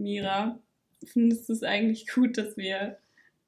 [0.00, 0.58] Mira,
[1.04, 2.98] findest du es eigentlich gut, dass wir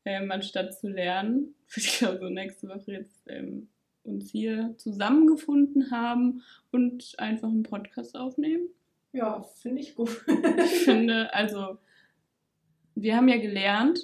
[0.04, 3.68] ähm, anstatt zu lernen, ich glaube so nächste Woche jetzt ähm,
[4.05, 8.68] uns hier zusammengefunden haben und einfach einen Podcast aufnehmen?
[9.12, 10.25] Ja, finde ich gut.
[10.27, 11.79] ich finde, also
[12.95, 14.00] wir haben ja gelernt,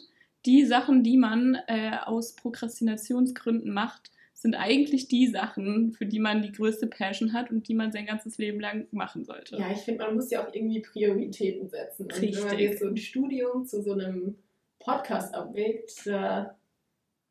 [0.46, 4.11] die Sachen, die man äh, aus Prokrastinationsgründen macht,
[4.41, 8.07] sind eigentlich die Sachen, für die man die größte Passion hat und die man sein
[8.07, 9.57] ganzes Leben lang machen sollte.
[9.57, 12.05] Ja, ich finde, man muss ja auch irgendwie Prioritäten setzen.
[12.05, 12.37] Und Richtig.
[12.37, 14.37] wenn man jetzt so ein Studium zu so einem
[14.79, 16.56] Podcast abwägt, da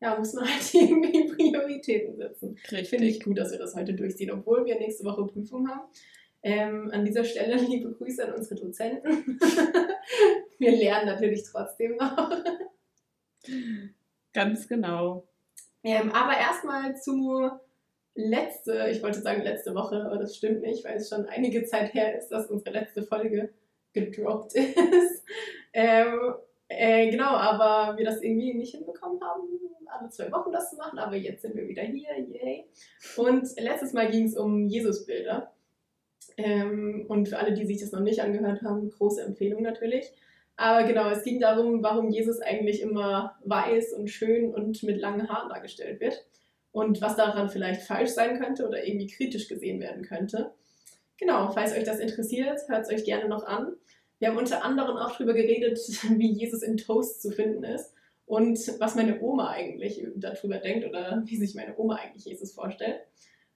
[0.01, 2.57] ja, muss man halt irgendwie Prioritäten setzen.
[2.69, 2.89] Richtig.
[2.89, 5.89] Finde ich gut, dass wir das heute durchziehen, obwohl wir nächste Woche Prüfung haben.
[6.43, 9.39] Ähm, an dieser Stelle liebe Grüße an unsere Dozenten.
[10.59, 12.43] wir lernen natürlich trotzdem noch.
[14.33, 15.25] Ganz genau.
[15.83, 17.49] Ähm, aber erstmal zu
[18.15, 21.93] letzte, ich wollte sagen letzte Woche, aber das stimmt nicht, weil es schon einige Zeit
[21.93, 23.53] her ist, dass unsere letzte Folge
[23.93, 25.23] gedroppt ist.
[25.73, 26.33] ähm,
[26.67, 29.43] äh, genau, aber wir das irgendwie nicht hinbekommen haben,
[29.87, 32.65] alle zwei Wochen das zu machen, aber jetzt sind wir wieder hier, yay.
[33.15, 35.53] Und letztes Mal ging es um Jesusbilder.
[36.35, 40.11] Ähm, und für alle, die sich das noch nicht angehört haben, große Empfehlung natürlich.
[40.57, 45.29] Aber genau, es ging darum, warum Jesus eigentlich immer weiß und schön und mit langen
[45.29, 46.25] Haaren dargestellt wird
[46.71, 50.51] und was daran vielleicht falsch sein könnte oder irgendwie kritisch gesehen werden könnte.
[51.19, 53.73] Genau, falls euch das interessiert, hört es euch gerne noch an.
[54.17, 55.77] Wir haben unter anderem auch darüber geredet,
[56.17, 57.93] wie Jesus in Toast zu finden ist
[58.25, 63.01] und was meine Oma eigentlich darüber denkt oder wie sich meine Oma eigentlich Jesus vorstellt.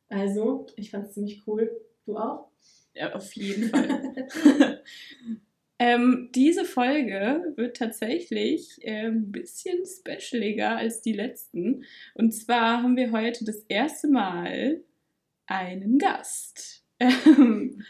[0.08, 1.72] Also, ich fand es ziemlich cool.
[2.06, 2.50] Du auch?
[2.94, 4.84] Ja, auf jeden Fall.
[5.82, 11.86] Ähm, diese Folge wird tatsächlich äh, ein bisschen specialiger als die letzten.
[12.14, 14.84] Und zwar haben wir heute das erste Mal
[15.48, 16.86] einen Gast.
[17.00, 17.82] Ähm,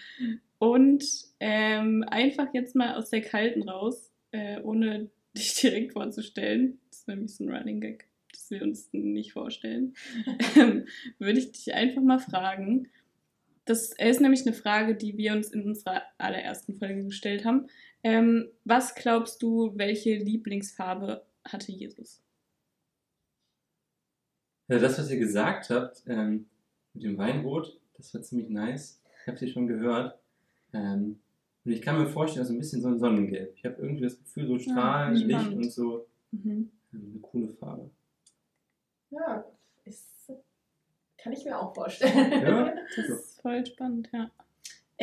[0.58, 1.04] und
[1.42, 7.08] ähm, einfach jetzt mal aus der Kalten raus, äh, ohne dich direkt vorzustellen, das ist
[7.10, 9.96] nämlich so ein Running Gag, das wir uns nicht vorstellen,
[10.56, 10.86] ähm,
[11.20, 12.88] würde ich dich einfach mal fragen,
[13.66, 17.68] das ist nämlich eine Frage, die wir uns in unserer allerersten Folge gestellt haben.
[18.04, 22.22] Ähm, was glaubst du, welche Lieblingsfarbe hatte Jesus?
[24.68, 26.48] Ja, das, was ihr gesagt habt ähm,
[26.94, 29.02] mit dem Weinrot, das war ziemlich nice.
[29.22, 30.18] Ich habe sie schon gehört.
[30.74, 31.20] Ähm,
[31.64, 33.54] und ich kann mir vorstellen, so ein bisschen so ein Sonnengelb.
[33.56, 36.08] Ich habe irgendwie das Gefühl, so Strahlen, ja, Licht und so.
[36.32, 36.72] Mhm.
[36.94, 37.92] Ähm, eine coole Farbe.
[39.12, 39.46] Ja,
[39.84, 40.32] ist,
[41.18, 42.32] kann ich mir auch vorstellen.
[42.32, 44.32] Ja, das ist voll spannend, ja.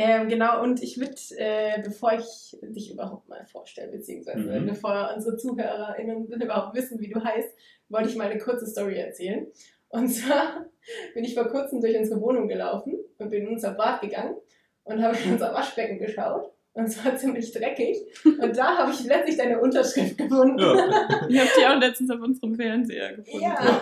[0.00, 4.66] Ähm, genau, und ich würde, äh, bevor ich dich überhaupt mal vorstelle, beziehungsweise mhm.
[4.66, 7.48] bevor unsere ZuhörerInnen überhaupt wissen, wie du heißt,
[7.88, 9.48] wollte ich mal eine kurze Story erzählen.
[9.88, 10.66] Und zwar
[11.14, 14.36] bin ich vor kurzem durch unsere Wohnung gelaufen und bin in unser Bad gegangen
[14.84, 18.06] und habe in unser Waschbecken geschaut und es war ziemlich dreckig.
[18.24, 20.60] Und da habe ich letztlich deine Unterschrift gefunden.
[20.60, 21.26] Ja.
[21.28, 23.42] Ich habe die auch letztens auf unserem Fernseher gefunden.
[23.42, 23.80] Ja,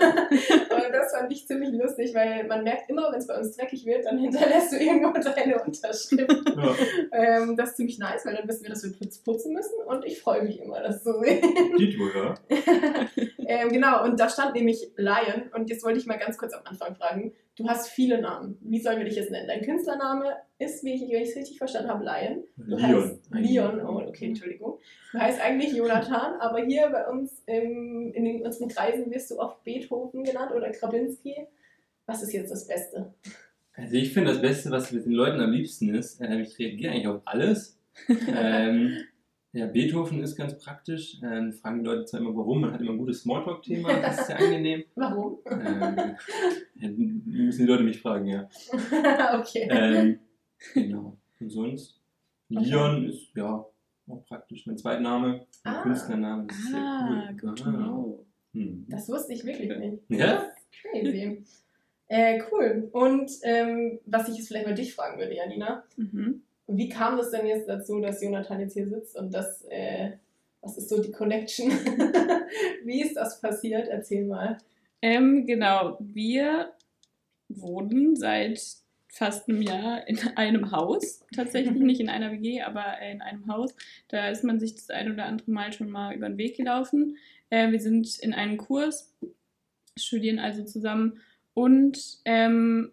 [0.75, 3.85] und das fand ich ziemlich lustig, weil man merkt immer, wenn es bei uns dreckig
[3.85, 6.51] wird, dann hinterlässt du irgendwo deine Unterschrift.
[6.57, 6.75] Ja.
[7.13, 8.93] Ähm, das ist ziemlich nice, weil dann wissen wir, dass wir
[9.25, 11.43] putzen müssen und ich freue mich immer, das zu sehen.
[11.79, 12.35] Dito, ja.
[13.47, 16.63] ähm, genau, und da stand nämlich Lion und jetzt wollte ich mal ganz kurz am
[16.65, 18.59] Anfang fragen, du hast viele Namen.
[18.61, 19.49] Wie sollen wir dich jetzt nennen?
[19.49, 22.45] Dein Künstlername ist, wie ich, wenn ich es richtig verstanden habe, Lion.
[22.57, 23.05] Du Leon.
[23.05, 23.81] heißt Leon.
[23.81, 24.79] Oh, okay, Entschuldigung.
[25.13, 29.39] Du heißt eigentlich Jonathan, aber hier bei uns im, in den, unseren Kreisen wirst du
[29.39, 31.35] oft Beethoven genannt oder Krabinski.
[32.07, 33.15] Was ist jetzt das Beste?
[33.73, 36.93] Also ich finde das Beste, was mit den Leuten am liebsten ist, äh, ich reagiere
[36.93, 37.79] eigentlich auf alles.
[38.09, 38.99] ähm,
[39.57, 41.17] ja, Beethoven ist ganz praktisch.
[41.23, 42.61] Ähm, fragen die Leute zwar immer, warum.
[42.61, 44.01] Man hat immer ein gutes Smalltalk-Thema.
[44.01, 44.85] Das ist sehr angenehm.
[44.95, 45.39] warum?
[45.47, 46.17] Ähm,
[46.75, 48.49] ja, müssen die Leute mich fragen, ja.
[49.41, 49.67] okay.
[49.71, 50.19] Ähm,
[50.75, 51.17] genau.
[51.41, 51.99] Und sonst?
[52.51, 52.65] Okay.
[52.65, 53.65] Leon ist ja
[54.09, 54.67] auch praktisch.
[54.67, 55.83] Mein Zweitname, mein ah.
[55.83, 56.47] Künstlername.
[56.49, 57.55] Das ist ah, sehr cool.
[57.55, 58.15] Good ah.
[58.53, 58.87] Hm.
[58.91, 60.03] Das wusste ich wirklich nicht.
[60.09, 60.51] Ja?
[60.83, 61.45] Crazy.
[62.09, 62.91] Äh, cool.
[62.93, 65.83] Und ähm, was ich jetzt vielleicht mal dich fragen würde, Janina.
[65.97, 66.43] Mhm.
[66.67, 70.13] Wie kam das denn jetzt dazu, dass Jonathan jetzt hier sitzt und das, äh,
[70.61, 71.71] was ist so die Connection?
[72.85, 73.89] Wie ist das passiert?
[73.89, 74.59] Erzähl mal.
[75.01, 76.73] Ähm, genau, wir
[77.49, 78.61] wohnen seit
[79.09, 81.25] fast einem Jahr in einem Haus.
[81.35, 83.75] Tatsächlich nicht in einer WG, aber in einem Haus.
[84.09, 87.17] Da ist man sich das ein oder andere Mal schon mal über den Weg gelaufen.
[87.51, 89.15] Äh, wir sind in einem Kurs,
[89.97, 91.21] studieren also zusammen
[91.55, 92.93] und ähm,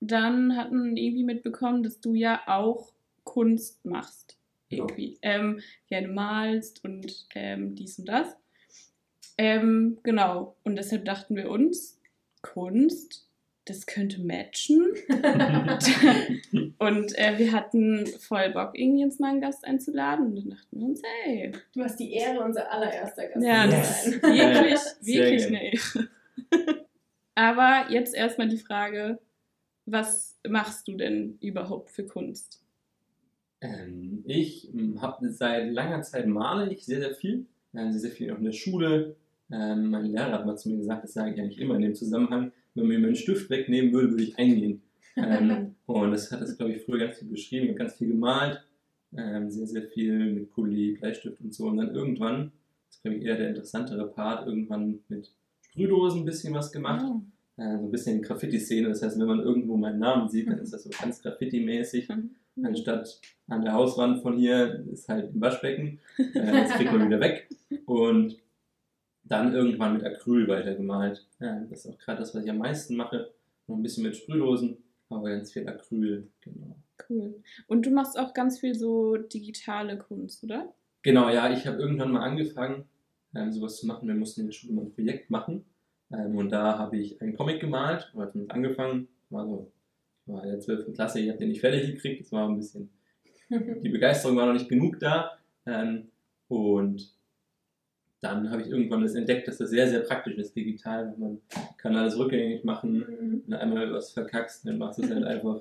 [0.00, 2.93] dann hatten irgendwie mitbekommen, dass du ja auch
[3.34, 4.38] Kunst machst.
[4.68, 5.18] Irgendwie.
[5.22, 5.36] Ja.
[5.36, 8.36] Ähm, gerne malst und ähm, dies und das.
[9.36, 10.56] Ähm, genau.
[10.62, 12.00] Und deshalb dachten wir uns,
[12.42, 13.24] Kunst
[13.66, 14.92] das könnte matchen.
[16.78, 20.26] und äh, wir hatten voll Bock, irgendwie uns mal einen Gast einzuladen.
[20.26, 21.52] Und dann dachten wir uns, hey.
[21.74, 24.12] Du hast die Ehre, unser allererster Gast Ja, zu das sein.
[24.12, 26.08] ist wirklich, wirklich eine Ehre.
[27.34, 29.18] Aber jetzt erstmal die Frage,
[29.86, 32.63] was machst du denn überhaupt für Kunst?
[33.64, 34.68] Ähm, ich
[35.00, 37.46] habe seit langer Zeit male ich sehr, sehr viel.
[37.72, 39.16] Ähm, sehr, sehr viel auch in der Schule.
[39.50, 41.94] Ähm, mein Lehrer hat mal zu mir gesagt, das sage ich eigentlich immer in dem
[41.94, 44.82] Zusammenhang, wenn man mir meinen Stift wegnehmen würde, würde ich eingehen.
[45.16, 47.64] Ähm, und das hat das, glaube ich, früher ganz viel beschrieben.
[47.64, 48.62] Ich habe ganz viel gemalt,
[49.16, 51.66] ähm, sehr, sehr viel mit Kuli, Bleistift und so.
[51.66, 52.52] Und dann irgendwann,
[52.86, 55.30] das ist, glaube ich, eher der interessantere Part, irgendwann mit
[55.62, 57.04] Sprühdosen ein bisschen was gemacht.
[57.08, 57.22] Oh.
[57.56, 58.88] Äh, so ein bisschen Graffiti-Szene.
[58.88, 62.08] Das heißt, wenn man irgendwo meinen Namen sieht, dann ist das so ganz Graffiti-mäßig.
[62.08, 62.30] Mhm.
[62.62, 66.00] Anstatt an der Hauswand von hier ist halt ein Waschbecken.
[66.18, 67.48] Äh, das kriegt man wieder weg.
[67.86, 68.38] Und
[69.24, 71.26] dann irgendwann mit Acryl weitergemalt.
[71.40, 73.32] Ja, das ist auch gerade das, was ich am meisten mache.
[73.66, 74.76] Noch ein bisschen mit Sprühdosen,
[75.08, 76.28] aber ganz viel Acryl.
[76.42, 76.76] Genau.
[77.08, 77.42] Cool.
[77.66, 80.72] Und du machst auch ganz viel so digitale Kunst, oder?
[81.02, 82.84] Genau, ja, ich habe irgendwann mal angefangen,
[83.34, 84.06] ähm, sowas zu machen.
[84.06, 85.64] Wir mussten in der Schule mal ein Projekt machen.
[86.12, 89.08] Ähm, und da habe ich einen Comic gemalt, habe damit angefangen.
[89.30, 89.72] War so,
[90.26, 90.94] war in der 12.
[90.94, 92.22] Klasse, ich habe den nicht fertig gekriegt.
[92.22, 92.90] Das war ein bisschen,
[93.50, 95.38] die Begeisterung war noch nicht genug da.
[95.66, 96.08] Ähm,
[96.48, 97.14] und
[98.20, 101.14] dann habe ich irgendwann das entdeckt, dass das sehr, sehr praktisch ist, digital.
[101.18, 101.40] Man
[101.76, 102.98] kann alles rückgängig machen.
[102.98, 103.42] Mhm.
[103.46, 105.60] Wenn du einmal was verkackst, dann machst du es halt einfach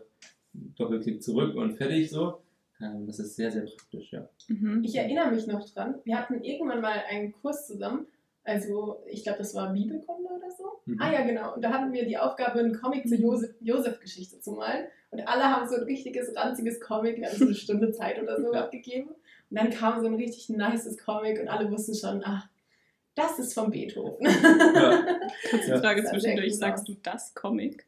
[0.53, 2.41] Doppelklick zurück und fertig so.
[2.81, 4.29] Ähm, das ist sehr, sehr praktisch, ja.
[4.47, 4.81] Mhm.
[4.83, 8.07] Ich erinnere mich noch dran, wir hatten irgendwann mal einen Kurs zusammen.
[8.45, 10.72] Also, ich glaube, das war Bibelkunde oder so.
[10.85, 11.01] Mhm.
[11.01, 11.55] Ah ja, genau.
[11.55, 14.85] Und da hatten wir die Aufgabe, einen Comic zur Josef- Josef-Geschichte zu malen.
[15.11, 18.41] Und alle haben so ein richtiges, ranziges Comic, wir haben so eine Stunde Zeit oder
[18.41, 19.09] so abgegeben.
[19.49, 22.47] Und dann kam so ein richtig nices Comic und alle wussten schon, ach,
[23.15, 24.25] das ist von Beethoven.
[24.25, 25.19] Ja.
[25.49, 25.79] Kurze Ja.
[25.79, 27.85] Frage zwischendurch, sagst du das Comic?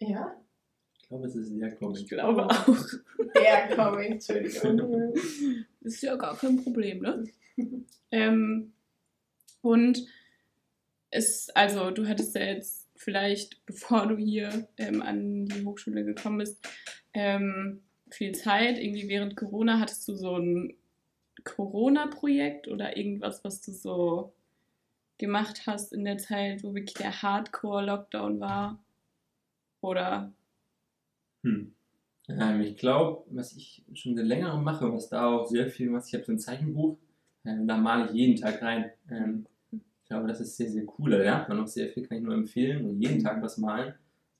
[0.00, 0.36] ja,
[1.00, 2.06] Ich glaube, es ist sehr Ich komisch.
[2.06, 2.50] glaube Oh.
[2.50, 2.84] auch.
[3.34, 5.14] der Comic, Entschuldigung.
[5.80, 7.24] Ist ja gar kein Problem, ne?
[8.10, 8.72] ähm,
[9.62, 10.04] und
[11.14, 16.38] es, also du hattest ja jetzt vielleicht, bevor du hier ähm, an die Hochschule gekommen
[16.38, 16.66] bist,
[17.12, 18.78] ähm, viel Zeit.
[18.78, 20.76] Irgendwie während Corona hattest du so ein
[21.44, 24.34] Corona-Projekt oder irgendwas, was du so
[25.18, 28.82] gemacht hast in der Zeit, wo wirklich der Hardcore-Lockdown war?
[29.80, 30.32] Oder?
[31.44, 31.74] Hm.
[32.28, 36.08] Ähm, ich glaube, was ich schon seit längerem mache, was da auch sehr viel was,
[36.08, 36.98] ich habe so ein Zeichenbuch,
[37.44, 38.90] ähm, da male ich jeden Tag rein.
[39.10, 39.46] Ähm,
[40.04, 41.12] ich glaube, das ist sehr, sehr cool.
[41.12, 42.84] Da lernt man auch sehr viel, kann ich nur empfehlen.
[42.84, 43.94] Und jeden Tag was malen.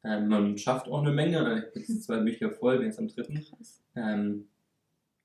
[0.05, 1.39] Ähm, man schafft auch eine Menge.
[1.39, 3.43] Ich habe jetzt zwei Bücher voll, bin jetzt am dritten.
[3.43, 3.83] Krass.
[3.97, 4.47] Ähm,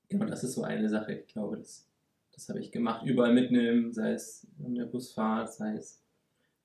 [0.08, 1.12] genau, das ist so eine Sache.
[1.12, 1.86] Ich glaube, das,
[2.32, 3.04] das habe ich gemacht.
[3.04, 6.02] Überall mitnehmen, sei es an der Busfahrt, sei es,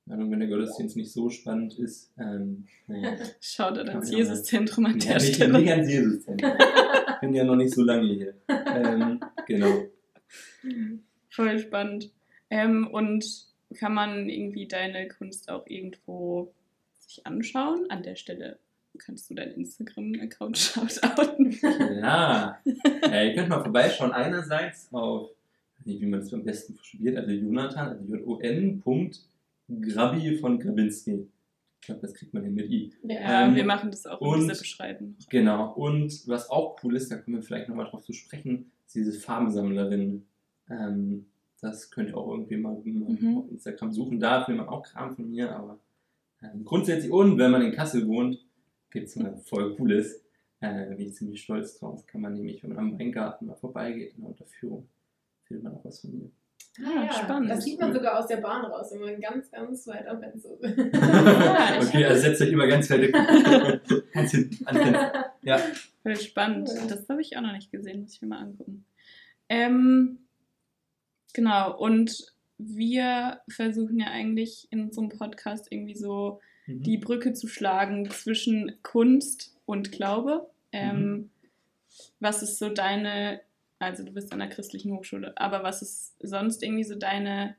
[0.06, 2.14] wenn der Gottesdienst nicht so spannend ist.
[2.18, 3.18] Ähm, naja.
[3.42, 5.60] Schaut Kann ans Jesuszentrum an Ja, der nicht, Stelle.
[5.60, 6.52] nicht ans Jesus-Zentrum.
[7.16, 8.36] Ich bin ja noch nicht so lange hier.
[8.48, 9.86] Ähm, genau.
[11.30, 12.12] Voll spannend.
[12.50, 16.52] Ähm, und kann man irgendwie deine Kunst auch irgendwo
[17.00, 17.86] sich anschauen?
[17.90, 18.58] An der Stelle
[18.98, 21.52] kannst du deinen Instagram-Account shoutouten.
[22.02, 22.60] Ja.
[23.12, 24.12] Äh, ihr könnt mal vorbeischauen.
[24.12, 28.80] Einerseits auf, ich weiß nicht, wie man das am besten probiert, also Jonathan, also J-O-N.
[28.82, 29.22] Punkt
[29.68, 31.28] Grabi von Grabinski.
[31.82, 32.94] Ich glaube, das kriegt man hin mit I.
[33.04, 33.48] Ja.
[33.48, 35.16] Ähm, wir machen das auch in und- dieser Beschreibung.
[35.30, 35.74] Genau.
[35.74, 39.12] Und was auch cool ist, da kommen wir vielleicht nochmal drauf zu sprechen, ist diese
[39.14, 40.26] Farbensammlerin.
[40.70, 41.26] Ähm,
[41.62, 43.38] das könnt ihr auch irgendwie mal, Mhm.
[43.38, 44.20] auf Instagram suchen.
[44.20, 45.80] Da findet man auch Kram von mir, aber
[46.42, 48.46] ähm, grundsätzlich und wenn man in Kassel wohnt,
[48.92, 50.22] gibt es mal voll Cooles.
[50.62, 52.06] Äh, bin ich ziemlich stolz drauf.
[52.08, 54.88] Kann man nämlich, wenn man am Weingarten mal vorbeigeht in der Unterführung,
[55.44, 56.32] findet man auch was von mir.
[56.86, 57.50] Ah, ja, spannend.
[57.50, 60.50] Das sieht man sogar aus der Bahn raus, wenn man ganz, ganz weit am Fenster
[60.60, 60.62] ist.
[61.88, 63.14] Okay, also setzt euch immer ganz fertig.
[64.14, 65.26] ganz hinten ans Fenster.
[65.44, 65.58] Ja.
[66.04, 66.70] Voll spannend.
[66.90, 68.86] Das habe ich auch noch nicht gesehen, muss ich mir mal angucken.
[69.48, 70.20] Ähm,
[71.36, 76.82] genau, und wir versuchen ja eigentlich in unserem Podcast irgendwie so Mhm.
[76.82, 80.50] die Brücke zu schlagen zwischen Kunst und Glaube.
[80.72, 81.30] Ähm, Mhm.
[82.20, 83.40] Was ist so deine,
[83.80, 87.56] also du bist an der christlichen Hochschule, aber was ist sonst irgendwie so deine,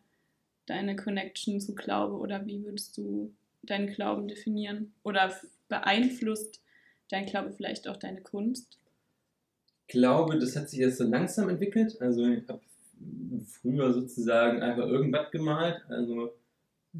[0.67, 4.93] deine Connection zu Glaube oder wie würdest du deinen Glauben definieren?
[5.05, 5.33] Oder
[5.69, 6.61] beeinflusst
[7.11, 8.79] dein Glaube vielleicht auch deine Kunst?
[9.89, 11.97] glaube, das hat sich jetzt so langsam entwickelt.
[12.01, 12.61] Also ich habe
[13.47, 16.33] früher sozusagen einfach irgendwas gemalt, also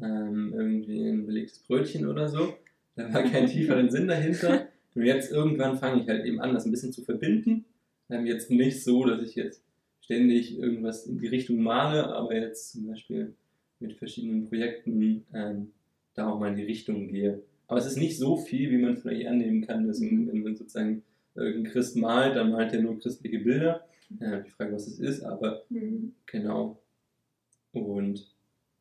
[0.01, 2.53] ähm, irgendwie ein belegtes Brötchen oder so.
[2.95, 4.67] Da war kein tieferen Sinn dahinter.
[4.95, 7.65] Und jetzt irgendwann fange ich halt eben an, das ein bisschen zu verbinden.
[8.09, 9.61] Ähm, jetzt nicht so, dass ich jetzt
[10.01, 13.33] ständig irgendwas in die Richtung male, aber jetzt zum Beispiel
[13.79, 15.71] mit verschiedenen Projekten ähm,
[16.15, 17.43] da auch mal in die Richtung gehe.
[17.67, 20.27] Aber es ist nicht so viel, wie man vielleicht annehmen kann, dass Mhm.
[20.27, 21.03] wenn man sozusagen
[21.35, 23.85] irgendein Christ malt, dann malt er nur christliche Bilder.
[24.19, 26.15] Ja, die Frage, was es ist, aber Mhm.
[26.25, 26.79] genau.
[27.73, 28.33] Und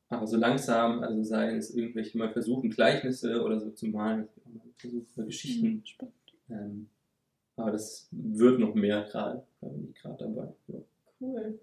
[0.09, 4.29] aber so langsam, also seien es irgendwelche mal versuchen, Gleichnisse oder so zu malen,
[4.77, 5.83] versuchen, Geschichten.
[5.85, 6.15] Spannend.
[6.49, 6.89] Ähm,
[7.57, 10.53] aber das wird noch mehr gerade, da bin ich gerade dabei.
[10.69, 10.79] Ja.
[11.21, 11.59] Cool.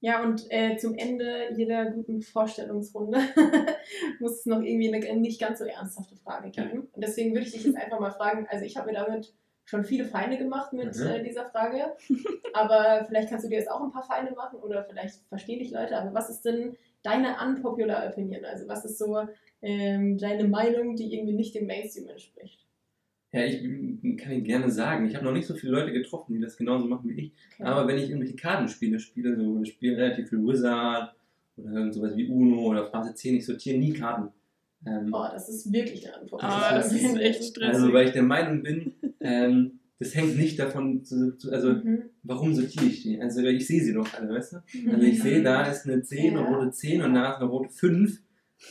[0.00, 3.18] Ja, und äh, zum Ende jeder guten Vorstellungsrunde
[4.20, 6.88] muss es noch irgendwie eine nicht ganz so ernsthafte Frage geben.
[6.92, 9.34] Und deswegen würde ich dich jetzt einfach mal fragen, also ich habe mir damit
[9.68, 11.06] schon viele Feinde gemacht mit Mhm.
[11.06, 11.94] äh, dieser Frage,
[12.54, 15.70] aber vielleicht kannst du dir jetzt auch ein paar Feinde machen oder vielleicht verstehen dich
[15.70, 18.44] Leute, aber was ist denn deine unpopular Opinion?
[18.44, 19.18] Also was ist so
[19.60, 22.64] ähm, deine Meinung, die irgendwie nicht dem Mainstream entspricht?
[23.30, 23.60] Ja, ich
[24.16, 26.86] kann Ihnen gerne sagen, ich habe noch nicht so viele Leute getroffen, die das genauso
[26.86, 27.32] machen wie ich.
[27.54, 27.64] Okay.
[27.68, 31.14] Aber wenn ich irgendwelche Kartenspiele spiele, so ich spiele relativ viel Wizard
[31.58, 34.32] oder irgend sowas wie Uno oder Phase 10, ich sortiere nie Karten.
[34.86, 37.18] Ähm, oh, das ist wirklich eine unpopular Ah, das ist Opinion.
[37.20, 37.74] echt stressig.
[37.74, 42.04] also weil ich der Meinung bin, ähm, das hängt nicht davon, zu, zu, also Mhm.
[42.22, 43.20] warum sortiere ich die?
[43.20, 44.56] Also ich sehe sie doch alle, weißt du?
[44.92, 46.54] Also ich sehe, da ist eine 10, eine Ja.
[46.56, 48.20] rote 10 und da ist eine rote 5,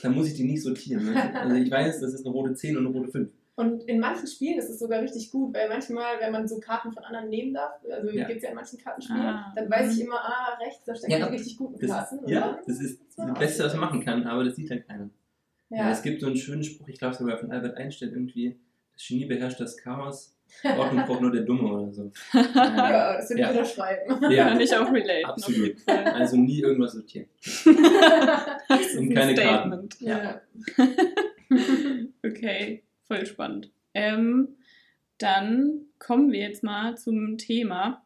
[0.03, 1.05] dann muss ich die nicht sortieren.
[1.13, 1.39] Weißt du?
[1.39, 3.29] Also ich weiß, das ist eine rote 10 und eine rote 5.
[3.55, 6.93] Und in manchen Spielen ist es sogar richtig gut, weil manchmal, wenn man so Karten
[6.93, 8.25] von anderen nehmen darf, also Ja.
[8.27, 9.51] gibt es ja in manchen Kartenspielen, Ah.
[9.55, 12.19] dann weiß ich immer, ah, rechts, da stecken Ja, die richtig guten Das, Karten.
[12.19, 14.69] und ja, dann- das ist Das das Beste, was man machen kann, aber das sieht
[14.69, 15.09] halt keiner.
[15.71, 15.77] Ja.
[15.77, 15.91] Ja.
[15.91, 18.57] es gibt so einen schönen Spruch, ich glaube sogar von Albert Einstein irgendwie,
[18.93, 20.36] das Genie beherrscht das Chaos,
[20.77, 22.11] Ordnung braucht nur der Dumme oder so.
[22.33, 23.49] Ja, das würde ich Ja.
[23.51, 24.19] unterschreiben.
[24.19, 25.75] Kann ja, ich auch relaten, auf absolut.
[25.87, 27.27] Also nie irgendwas sortieren.
[27.65, 29.89] Und ein keine Karten.
[29.89, 29.97] Statement.
[30.01, 30.41] ja.
[32.25, 33.71] Okay, voll spannend.
[33.93, 34.49] Ähm,
[35.17, 38.05] dann kommen wir jetzt mal zum Thema.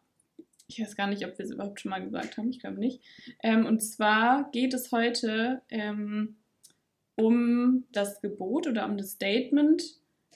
[0.68, 2.50] Ich weiß gar nicht, ob wir es überhaupt schon mal gesagt haben.
[2.50, 3.02] Ich glaube nicht.
[3.44, 6.38] Ähm, und zwar geht es heute ähm,
[7.16, 9.84] um das Gebot oder um das Statement,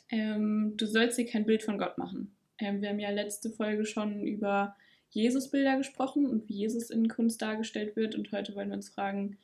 [0.09, 2.35] ähm, du sollst dir kein Bild von Gott machen.
[2.59, 4.75] Ähm, wir haben ja letzte Folge schon über
[5.09, 8.15] Jesusbilder gesprochen und wie Jesus in Kunst dargestellt wird.
[8.15, 9.37] Und heute wollen wir uns fragen,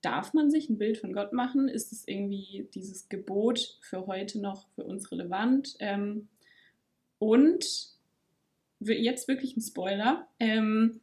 [0.00, 1.68] darf man sich ein Bild von Gott machen?
[1.68, 5.76] Ist es irgendwie dieses Gebot für heute noch für uns relevant?
[5.80, 6.28] Ähm,
[7.18, 7.66] und
[8.80, 10.28] jetzt wirklich ein Spoiler.
[10.38, 11.00] Ähm,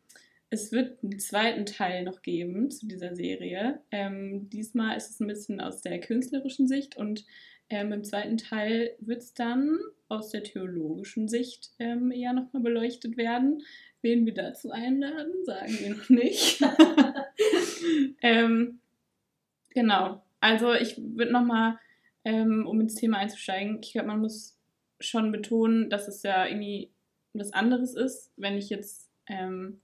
[0.50, 3.82] es wird einen zweiten Teil noch geben zu dieser Serie.
[3.92, 7.26] Ähm, diesmal ist es ein bisschen aus der künstlerischen Sicht und
[7.69, 13.17] ähm, im zweiten Teil wird es dann aus der theologischen Sicht ähm, eher nochmal beleuchtet
[13.17, 13.63] werden.
[14.01, 16.62] Wen wir dazu einladen, sagen wir noch nicht.
[18.22, 18.79] ähm,
[19.69, 20.22] genau.
[20.39, 21.79] Also ich würde nochmal,
[22.24, 24.57] ähm, um ins Thema einzusteigen, ich glaube, man muss
[25.00, 26.91] schon betonen, dass es ja irgendwie
[27.34, 29.81] was anderes ist, wenn ich jetzt ähm,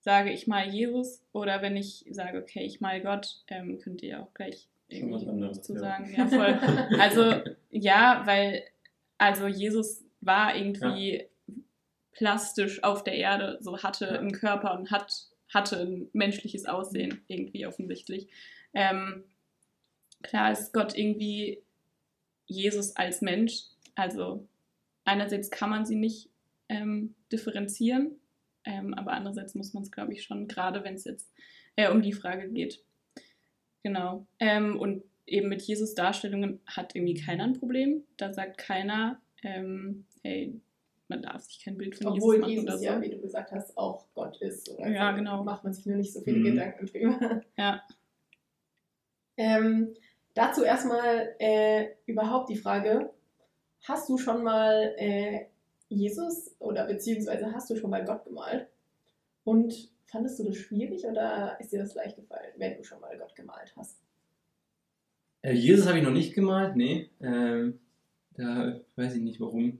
[0.00, 4.22] sage, ich mal Jesus oder wenn ich sage, okay, ich mal Gott, ähm, könnt ihr
[4.22, 5.78] auch gleich Schon was irgendwie anderes, zu ja.
[5.80, 6.14] sagen.
[6.16, 6.60] Ja, voll.
[6.98, 7.34] Also
[7.70, 8.64] ja, weil
[9.18, 11.26] also Jesus war irgendwie
[12.12, 14.18] plastisch auf der Erde, so hatte Ja.
[14.18, 18.28] einen Körper und hat, hatte ein menschliches Aussehen, irgendwie offensichtlich.
[18.74, 19.24] Ähm,
[20.22, 21.62] klar ist Gott irgendwie
[22.46, 23.62] Jesus als Mensch.
[23.94, 24.46] Also
[25.04, 26.30] einerseits kann man sie nicht
[26.68, 28.12] ähm, differenzieren,
[28.64, 31.32] ähm, aber andererseits muss man es, glaube ich, schon, gerade wenn es jetzt
[31.76, 32.82] äh, um die Frage geht.
[33.82, 34.26] Genau.
[34.38, 38.04] Ähm, und eben mit Jesus Darstellungen hat irgendwie keiner ein Problem.
[38.16, 40.60] Da sagt keiner, ähm, hey,
[41.08, 42.84] man darf sich kein Bild von Obwohl Jesus machen Jesus oder so.
[42.84, 44.68] ja, wie du gesagt hast, auch Gott ist.
[44.70, 45.16] Oder Ja, so.
[45.16, 45.44] genau.
[45.44, 46.44] Macht man sich nur nicht so viele Mhm.
[46.44, 47.42] Gedanken drüber.
[47.56, 47.82] Ja.
[49.36, 49.94] Ähm,
[50.34, 53.10] dazu erstmal äh, überhaupt die Frage,
[53.84, 55.46] hast du schon mal äh,
[55.88, 58.68] Jesus oder beziehungsweise hast du schon mal Gott gemalt?
[59.44, 63.16] Und fandest du das schwierig oder ist dir das leicht gefallen, wenn du schon mal
[63.16, 63.98] Gott gemalt hast?
[65.42, 67.08] Äh, Jesus habe ich noch nicht gemalt, nee.
[67.20, 67.78] Ähm,
[68.34, 69.78] da weiß ich nicht warum.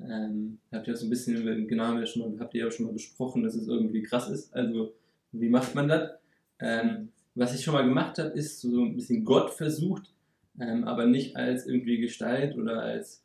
[0.00, 2.70] Ähm, habt ihr auch so ein bisschen, genau, haben wir schon mal, habt ihr ja
[2.70, 4.52] schon mal besprochen, dass es irgendwie krass ist.
[4.54, 4.94] Also,
[5.32, 6.10] wie macht man das?
[6.58, 10.12] Ähm, was ich schon mal gemacht habe, ist so ein bisschen Gott versucht,
[10.60, 13.22] ähm, aber nicht als irgendwie Gestalt oder als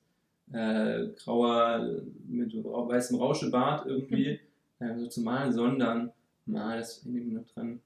[0.54, 4.40] äh, grauer mit weißem Rauschebart irgendwie
[4.80, 6.14] äh, so zu malen, sondern
[6.48, 7.82] mal, das erinnere ich noch dran,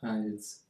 [0.00, 0.66] als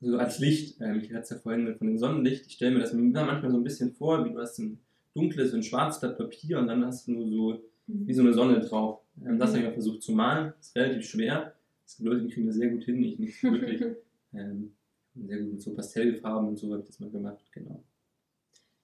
[0.00, 0.80] so als Licht.
[0.80, 2.46] Ähm, ich hatte es ja vorhin von dem Sonnenlicht.
[2.46, 4.78] Ich stelle mir das manchmal so ein bisschen vor, wie du hast ein
[5.14, 8.60] dunkles, ein schwarzes Blatt Papier und dann hast du nur so wie so eine Sonne
[8.60, 9.00] drauf.
[9.24, 10.52] Ähm, das habe ich mal versucht zu malen.
[10.58, 11.54] Das ist relativ schwer.
[11.84, 13.80] Das gibt Leute, die kriegen das sehr gut hin, ich nicht wirklich.
[14.34, 14.74] ähm,
[15.14, 17.82] sehr gut mit so Pastellfarben und so habe ich das mal gemacht, genau.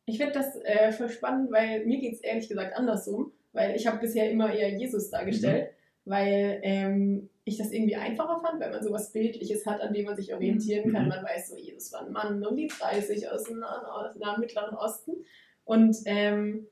[0.06, 3.86] Ich finde das äh, voll spannend, weil mir geht es ehrlich gesagt andersrum, weil ich
[3.86, 5.70] habe bisher immer eher Jesus dargestellt,
[6.04, 10.16] weil ähm, ich das irgendwie einfacher fand, weil man sowas Bildliches hat, an dem man
[10.16, 11.04] sich orientieren kann.
[11.04, 11.08] Mhm.
[11.08, 13.84] Man weiß so, Jesus war ein Mann um die 30 aus dem Nahen,
[14.14, 15.24] dem Mittleren Osten.
[15.64, 16.68] Und, ähm,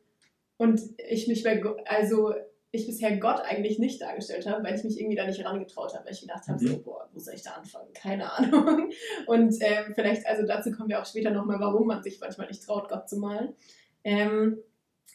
[0.59, 2.35] und ich mich bei, also
[2.73, 6.05] ich bisher Gott eigentlich nicht dargestellt habe, weil ich mich irgendwie da nicht herangetraut habe,
[6.05, 6.69] weil ich gedacht habe, Mhm.
[6.69, 7.93] so, boah, wo soll ich da anfangen?
[7.93, 8.91] Keine Ahnung.
[9.27, 12.63] Und ähm, vielleicht, also dazu kommen wir auch später nochmal, warum man sich manchmal nicht
[12.63, 13.55] traut, Gott zu malen.
[14.05, 14.59] Ähm,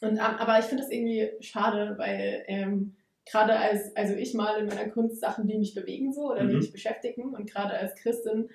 [0.02, 2.94] und, aber ich finde das irgendwie schade, weil ähm,
[3.26, 6.52] gerade als, also ich male in meiner Kunst Sachen, die mich bewegen so oder die
[6.54, 6.58] Mhm.
[6.60, 8.48] mich beschäftigen und gerade als Christin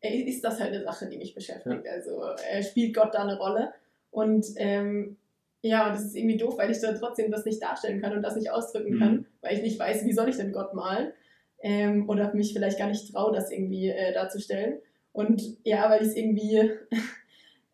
[0.00, 1.86] äh, ist das halt eine Sache, die mich beschäftigt.
[1.88, 3.72] Also äh, spielt Gott da eine Rolle
[4.10, 5.16] und ähm,
[5.62, 8.22] ja, und das ist irgendwie doof, weil ich da trotzdem das nicht darstellen kann und
[8.22, 8.98] das nicht ausdrücken Mhm.
[8.98, 11.12] kann, weil ich nicht weiß, wie soll ich denn Gott malen
[11.60, 14.78] ähm, oder mich vielleicht gar nicht traue, das irgendwie äh, darzustellen.
[15.12, 16.70] Und ja, weil ich es irgendwie,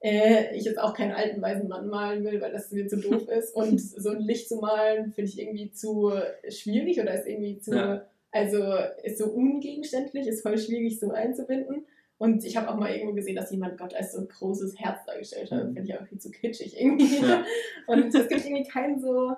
[0.02, 3.28] äh, ich jetzt auch keinen alten weisen Mann malen will, weil das mir zu doof
[3.38, 3.54] ist.
[3.54, 6.12] Und so ein Licht zu malen, finde ich irgendwie zu
[6.48, 8.06] schwierig oder ist irgendwie zu, Ja.
[8.32, 8.62] also
[9.04, 11.86] ist so ungegenständlich, ist voll schwierig so einzubinden.
[12.18, 15.04] Und ich habe auch mal irgendwo gesehen, dass jemand Gott als so ein großes Herz
[15.06, 15.64] dargestellt hat.
[15.68, 15.74] Mhm.
[15.74, 17.18] Finde ich aber viel zu kitschig irgendwie.
[17.20, 17.44] Ja.
[17.86, 19.32] Und es gibt irgendwie keinen so,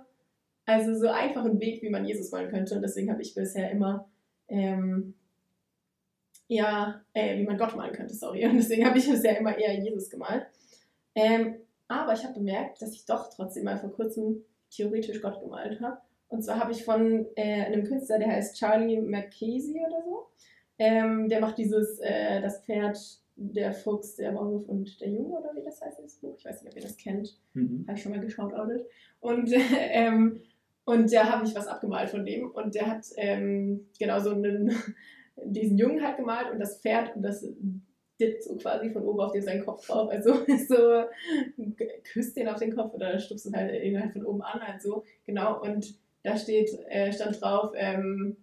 [0.66, 2.74] also so einfachen Weg, wie man Jesus malen könnte.
[2.74, 4.10] Und deswegen habe ich bisher immer,
[4.48, 5.14] ähm,
[6.48, 8.44] ja, äh, wie man Gott malen könnte, sorry.
[8.46, 10.46] Und deswegen habe ich bisher immer eher Jesus gemalt.
[11.14, 11.56] Ähm,
[11.88, 15.98] aber ich habe bemerkt, dass ich doch trotzdem mal vor kurzem theoretisch Gott gemalt habe.
[16.28, 20.26] Und zwar habe ich von äh, einem Künstler, der heißt Charlie McCasey oder so.
[20.78, 22.98] Ähm, der macht dieses, äh, das Pferd,
[23.36, 26.36] der Fuchs, der Maulwurf und der Junge, oder wie das heißt, das Buch.
[26.38, 27.38] Ich weiß nicht, ob ihr das kennt.
[27.52, 27.84] Mhm.
[27.86, 28.84] Habe ich schon mal geschaut, Audit.
[29.20, 29.50] Und,
[29.90, 30.40] ähm,
[30.84, 32.50] und da habe ich was abgemalt von dem.
[32.50, 34.74] Und der hat ähm, genau so einen,
[35.42, 37.46] diesen Jungen halt gemalt und das Pferd und das
[38.20, 40.08] dippt so quasi von oben auf dem seinen Kopf drauf.
[40.10, 40.34] Also
[40.68, 41.04] so
[42.04, 44.80] küsst den auf den Kopf oder stupst es halt ihn halt von oben an, halt
[44.82, 45.04] so.
[45.26, 45.60] Genau.
[45.62, 48.36] Und da steht, äh, stand drauf, ähm,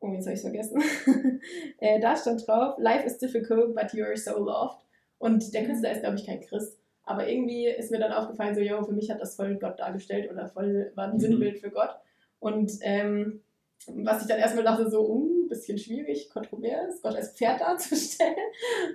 [0.00, 0.82] oh, jetzt habe ich vergessen.
[1.78, 4.84] äh, da stand drauf, Life is difficult, but you are so loved.
[5.18, 6.78] Und der Künstler ist, glaube ich, kein Christ.
[7.04, 10.30] Aber irgendwie ist mir dann aufgefallen, so, yo, für mich hat das voll Gott dargestellt
[10.30, 11.20] oder voll war ein Mhm.
[11.20, 11.94] Sinnbild für Gott.
[12.40, 13.42] Und ähm,
[13.86, 18.34] was ich dann erstmal dachte, so, um, bisschen schwierig, kontrovers, Gott als Pferd darzustellen.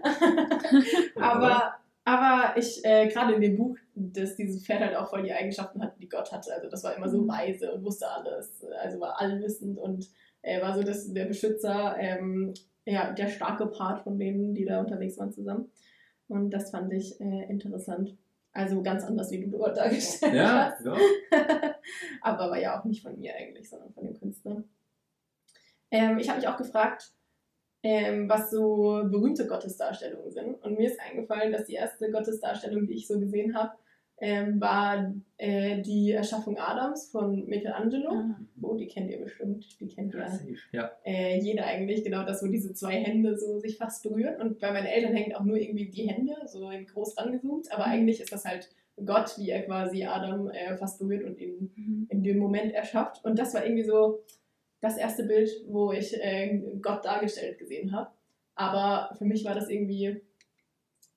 [1.19, 5.34] aber, aber ich, äh, gerade in dem Buch, dass dieses Pferd halt auch voll die
[5.34, 6.54] Eigenschaften hatte, die Gott hatte.
[6.54, 7.28] Also das war immer so Mhm.
[7.28, 10.08] weise und wusste alles, also war allwissend und
[10.41, 12.54] äh, war so das, der Beschützer, ähm,
[12.86, 15.71] ja, der starke Part von denen, die da unterwegs waren zusammen.
[16.28, 18.17] Und das fand ich äh, interessant.
[18.54, 20.86] Also ganz anders, wie du dort dargestellt Ja, hast.
[20.86, 20.95] ja.
[22.21, 24.63] Aber war ja auch nicht von mir eigentlich, sondern von dem Künstler.
[25.91, 27.12] Ähm, ich habe mich auch gefragt,
[27.84, 30.62] ähm, was so berühmte Gottesdarstellungen sind.
[30.63, 33.71] Und mir ist eingefallen, dass die erste Gottesdarstellung, die ich so gesehen habe,
[34.23, 38.12] ähm, war äh, die Erschaffung Adams von Michelangelo.
[38.12, 38.39] Ah.
[38.62, 39.65] Oh, die kennt ihr bestimmt.
[39.80, 40.27] Die kennt Ja,
[40.71, 44.39] ja äh, jeder eigentlich, genau das, wo diese zwei Hände so sich fast berühren.
[44.39, 47.71] Und bei meinen Eltern hängt auch nur irgendwie die Hände, so in groß rangezoomt.
[47.71, 47.91] Aber Mhm.
[47.93, 48.69] eigentlich ist das halt
[49.04, 52.06] Gott, wie er quasi Adam äh, fast berührt und ihn Mhm.
[52.10, 53.25] in dem Moment erschafft.
[53.25, 54.19] Und das war irgendwie so
[54.82, 58.10] das erste Bild, wo ich äh, Gott dargestellt gesehen habe.
[58.56, 60.22] Aber für mich war das irgendwie,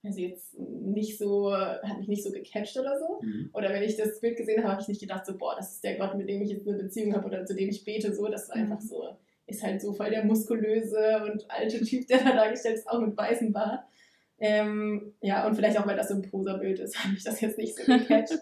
[0.03, 3.21] also jetzt nicht so, hat mich nicht so gecatcht oder so.
[3.23, 3.51] Mhm.
[3.53, 5.85] Oder wenn ich das Bild gesehen habe, habe ich nicht gedacht, so, boah, das ist
[5.85, 8.15] der Gott, mit dem ich jetzt eine Beziehung habe oder zu dem ich bete.
[8.15, 8.87] So, das war einfach Mhm.
[8.87, 13.01] so, ist halt so voll der muskulöse und alte Typ, der da dargestellt ist, auch
[13.01, 13.85] mit weißem Bart.
[14.39, 17.59] Ähm, ja, und vielleicht auch, weil das so ein Prosa-Bild ist, habe ich das jetzt
[17.59, 18.39] nicht so gecatcht.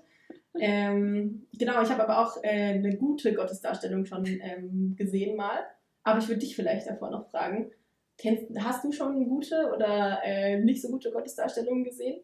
[0.59, 5.61] Ähm, genau, ich habe aber auch äh, eine gute Gottesdarstellung schon ähm, gesehen mal.
[6.03, 7.71] Aber ich würde dich vielleicht davor noch fragen,
[8.19, 12.21] kennst, hast du schon gute oder äh, nicht so gute Gottesdarstellungen gesehen?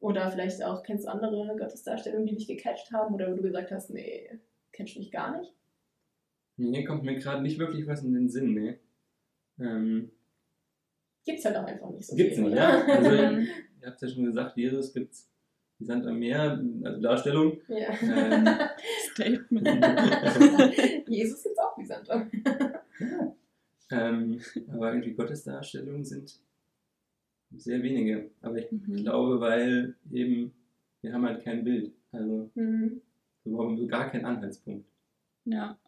[0.00, 3.70] Oder vielleicht auch kennst du andere Gottesdarstellungen, die dich gecatcht haben oder wo du gesagt
[3.70, 4.28] hast, nee,
[4.72, 5.54] catcht mich gar nicht?
[6.58, 8.78] Nee, kommt mir gerade nicht wirklich was in den Sinn, ne?
[9.58, 10.10] Ähm,
[11.24, 12.62] Gibt's halt auch einfach nicht so Gibt's viel, nicht, oder?
[12.62, 12.94] ja.
[12.94, 13.10] Also,
[13.80, 15.28] ihr habt ja schon gesagt, Jesus gibt's
[15.78, 17.58] Sand am Meer, also Darstellung.
[17.68, 17.88] ja.
[18.02, 18.46] Ähm,
[19.12, 19.66] Statement.
[21.08, 22.30] Jesus gibt's auch wie Sand am
[23.90, 24.40] ähm,
[24.72, 26.40] aber irgendwie Gottesdarstellungen sind
[27.56, 28.30] sehr wenige.
[28.42, 28.96] Aber ich Mhm.
[28.96, 30.52] glaube, weil eben
[31.02, 31.92] wir haben halt kein Bild.
[32.10, 33.00] Also Mhm.
[33.44, 34.86] wir haben so gar keinen Anhaltspunkt.
[35.44, 35.78] Ja.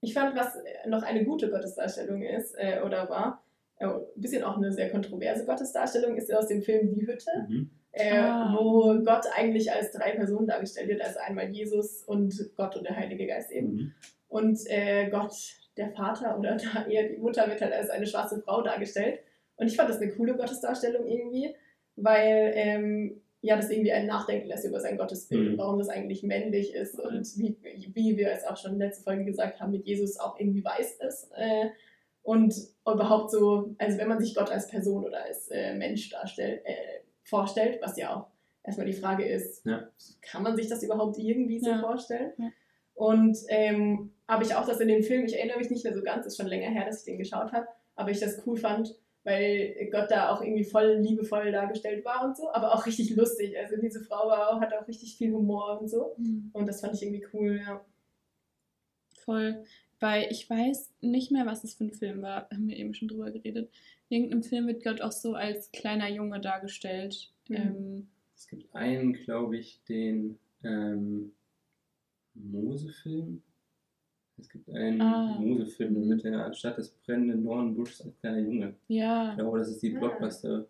[0.00, 0.56] Ich fand, was
[0.88, 3.44] noch eine gute Gottesdarstellung ist, äh, oder war,
[3.76, 7.70] äh, ein bisschen auch eine sehr kontroverse Gottesdarstellung, ist aus dem Film Die Hütte, Mhm.
[7.92, 8.54] Äh, Ah.
[8.56, 12.96] wo Gott eigentlich als drei Personen dargestellt wird, also einmal Jesus und Gott und der
[12.96, 13.72] Heilige Geist eben.
[13.74, 13.92] Mhm.
[14.28, 15.32] Und äh, Gott,
[15.76, 19.20] der Vater oder da eher die Mutter wird halt als eine schwarze Frau dargestellt.
[19.56, 21.54] Und ich fand das eine coole Gottesdarstellung irgendwie,
[21.96, 25.58] weil ähm, ja das irgendwie einen nachdenken lässt über sein Gottesbild, Mhm.
[25.58, 27.56] warum das eigentlich männlich ist und wie,
[27.94, 30.64] wie wir es auch schon in der letzten Folge gesagt haben, mit Jesus auch irgendwie
[30.64, 31.30] weiß ist.
[31.36, 31.70] Äh,
[32.22, 32.54] und
[32.86, 36.74] überhaupt so, also wenn man sich Gott als Person oder als äh, Mensch darstellt, äh,
[37.30, 38.26] vorstellt, was ja auch
[38.62, 39.88] erstmal die Frage ist, Ja.
[40.20, 41.80] kann man sich das überhaupt irgendwie so Ja.
[41.80, 42.32] vorstellen?
[42.36, 42.50] Ja.
[42.94, 46.02] Und ähm, habe ich auch das in dem Film, ich erinnere mich nicht mehr so
[46.02, 47.66] ganz, ist schon länger her, dass ich den geschaut habe,
[47.96, 52.36] aber ich das cool fand, weil Gott da auch irgendwie voll liebevoll dargestellt war und
[52.36, 53.56] so, aber auch richtig lustig.
[53.58, 56.14] Also diese Frau war auch, hat auch richtig viel Humor und so.
[56.52, 57.80] Und das fand ich irgendwie cool, ja.
[59.24, 59.62] Voll.
[60.00, 62.48] Weil ich weiß nicht mehr, was es für ein Film war.
[62.50, 63.70] Haben wir eben schon drüber geredet.
[64.08, 67.30] In irgendeinem Film wird Gott auch so als kleiner Junge dargestellt.
[67.48, 67.56] Mhm.
[67.56, 71.32] Ähm, Es gibt einen, glaube ich, den ähm,
[72.34, 73.42] Mose-Film.
[74.38, 75.36] Es gibt einen Ah.
[75.38, 78.74] Mose-Film mit der anstatt des brennenden Dornenbuschs als kleiner Junge.
[78.88, 79.90] ja, Ich glaube, das ist die.
[79.90, 80.66] Blockbuster.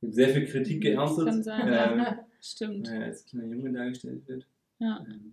[0.00, 2.06] Gibt sehr viel Kritik Das geerntet, kann sein, ähm,
[2.40, 2.88] stimmt.
[2.88, 4.46] äh, als kleiner Junge dargestellt wird.
[4.80, 5.06] Ja.
[5.08, 5.32] Ähm,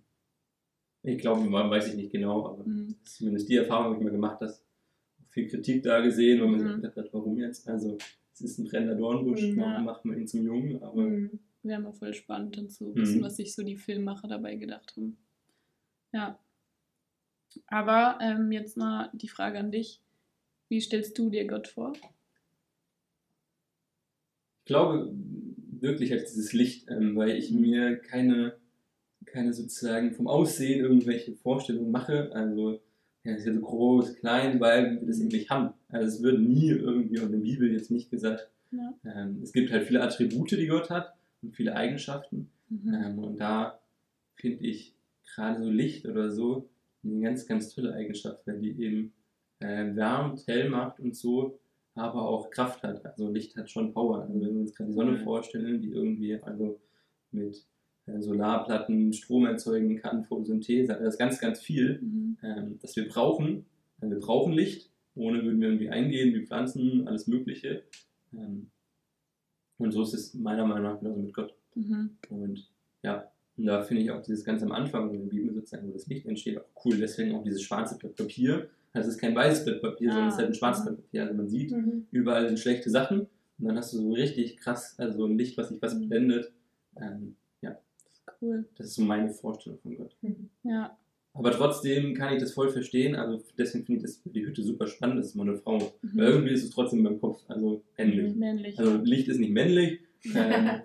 [1.04, 2.96] ich glaube, weiß ich nicht genau, aber Mhm.
[3.04, 4.64] zumindest die Erfahrung habe ich mal gemacht, dass
[5.28, 6.66] viel Kritik da gesehen, weil man Mhm.
[6.66, 7.68] sich gedacht hat, warum jetzt?
[7.68, 7.96] Also,
[8.32, 9.56] es ist ein brennender Dornbusch, Mhm.
[9.58, 9.80] warum Ja.
[9.82, 10.82] macht man ihn zum Jungen?
[10.82, 11.38] Aber Mhm.
[11.62, 12.96] Wäre mal voll spannend, dann zu Mhm.
[12.96, 15.16] wissen, was sich so die Filmmacher dabei gedacht haben.
[16.12, 16.38] Ja.
[17.66, 20.00] Aber ähm, jetzt mal die Frage an dich.
[20.68, 21.92] Wie stellst du dir Gott vor?
[24.66, 25.14] ich glaube
[25.80, 27.60] wirklich als dieses Licht, ähm, weil ich Mhm.
[27.60, 28.56] mir keine,
[29.26, 32.30] keine sozusagen vom Aussehen irgendwelche Vorstellungen mache.
[32.34, 32.80] Also,
[33.24, 35.74] ja, ist ja so groß, klein, weil wir das eben nicht haben.
[35.88, 38.48] Also, es wird nie irgendwie in der Bibel jetzt nicht gesagt.
[38.70, 38.92] Ja.
[39.04, 42.50] Ähm, es gibt halt viele Attribute, die Gott hat und viele Eigenschaften.
[42.68, 42.94] Mhm.
[42.94, 43.78] Ähm, und da
[44.34, 44.94] finde ich
[45.34, 46.68] gerade so Licht oder so
[47.04, 49.12] eine ganz, ganz tolle Eigenschaft, weil die eben
[49.60, 51.58] äh, wärmt, hell macht und so,
[51.94, 53.04] aber auch Kraft hat.
[53.04, 54.22] Also Licht hat schon Power.
[54.22, 55.24] Also wenn wir uns gerade die Sonne Mhm.
[55.24, 56.80] vorstellen, die irgendwie also
[57.30, 57.64] mit
[58.06, 62.36] Solarplatten Strom erzeugen kann, Photosynthese, also das ist ganz, ganz viel, Mhm.
[62.42, 63.64] ähm, das wir brauchen.
[64.00, 67.82] Also wir brauchen Licht, ohne würden wir irgendwie eingehen, wie Pflanzen, alles Mögliche.
[68.34, 68.70] Ähm,
[69.78, 71.54] und so ist es meiner Meinung nach genauso mit Gott.
[71.74, 72.10] Mhm.
[72.28, 72.68] Und
[73.02, 75.92] ja, und da finde ich auch dieses ganz am Anfang in der Bibel sozusagen, wo
[75.92, 76.96] das Licht entsteht, auch cool.
[76.98, 78.68] Deswegen auch dieses schwarze Blatt Papier.
[78.92, 81.02] Also es ist kein weißes Blatt Papier, sondern es ist halt ein schwarzes Ah, Blatt
[81.04, 81.22] Papier.
[81.22, 82.06] Also man sieht, Mhm.
[82.10, 83.20] überall sind schlechte Sachen.
[83.58, 86.08] Und dann hast du so richtig krass, also so ein Licht, was sich was Mhm.
[86.08, 86.52] blendet.
[87.00, 87.36] Ähm,
[88.40, 88.68] Cool.
[88.76, 90.16] das ist so meine Vorstellung von Gott.
[90.62, 90.96] Ja.
[91.36, 93.16] Aber trotzdem kann ich das voll verstehen.
[93.16, 95.18] Also deswegen finde ich das die Hütte super spannend.
[95.18, 95.78] Das ist mal eine Frau.
[96.02, 96.16] Mhm.
[96.18, 98.34] Weil irgendwie ist es trotzdem in meinem Kopf, also männlich.
[98.36, 98.78] Männlich.
[98.78, 100.00] Also Licht ist nicht männlich,
[100.34, 100.82] ähm,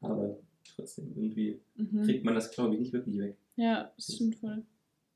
[0.00, 0.38] aber
[0.74, 2.02] trotzdem irgendwie Mhm.
[2.04, 3.36] kriegt man das, glaube ich, nicht wirklich weg.
[3.56, 4.62] Ja, das stimmt voll.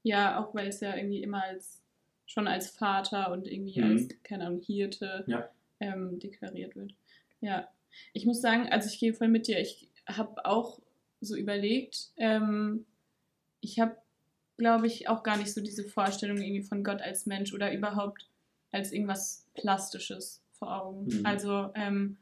[0.03, 1.81] Ja, auch weil es ja irgendwie immer als
[2.27, 3.91] schon als Vater und irgendwie Mhm.
[3.93, 5.49] als, keine Ahnung, Hirte Ja.
[5.81, 6.95] ähm, deklariert wird.
[7.41, 7.69] Ja.
[8.13, 9.61] Ich muss sagen, also ich gehe voll mit dir.
[9.61, 10.81] Ich habe auch
[11.25, 12.87] so überlegt, ähm,
[13.61, 13.97] ich habe,
[14.57, 18.29] glaube ich, auch gar nicht so diese Vorstellung irgendwie von Gott als Mensch oder überhaupt
[18.73, 21.07] als irgendwas Plastisches vor Augen.
[21.07, 21.27] Mhm.
[21.27, 22.17] Also ähm,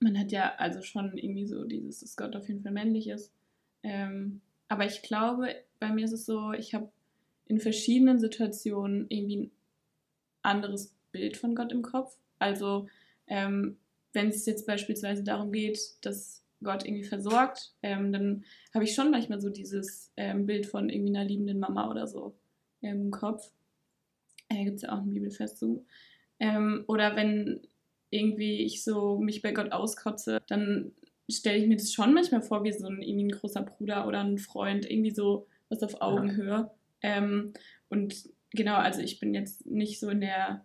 [0.00, 3.32] man hat ja also schon irgendwie so dieses, dass Gott auf jeden Fall männlich ist.
[3.82, 6.90] Ähm, aber ich glaube, bei mir ist es so, ich habe
[7.46, 9.50] in verschiedenen Situationen irgendwie ein
[10.42, 12.16] anderes Bild von Gott im Kopf.
[12.38, 12.88] Also
[13.26, 13.76] ähm,
[14.12, 18.44] wenn es jetzt beispielsweise darum geht, dass Gott irgendwie versorgt, ähm, dann
[18.74, 22.34] habe ich schon manchmal so dieses ähm, Bild von irgendwie einer liebenden Mama oder so
[22.82, 23.50] ähm, im Kopf.
[24.48, 25.86] Äh, Gibt es ja auch ein Bibelfest zu.
[26.38, 27.60] Ähm, oder wenn
[28.10, 30.92] irgendwie ich so mich bei Gott auskotze, dann
[31.30, 34.20] stelle ich mir das schon manchmal vor, wie so ein, irgendwie ein großer Bruder oder
[34.20, 36.70] ein Freund, irgendwie so was auf Augenhöhe.
[37.00, 37.52] Ähm,
[37.88, 40.64] und genau, also ich bin jetzt nicht so in der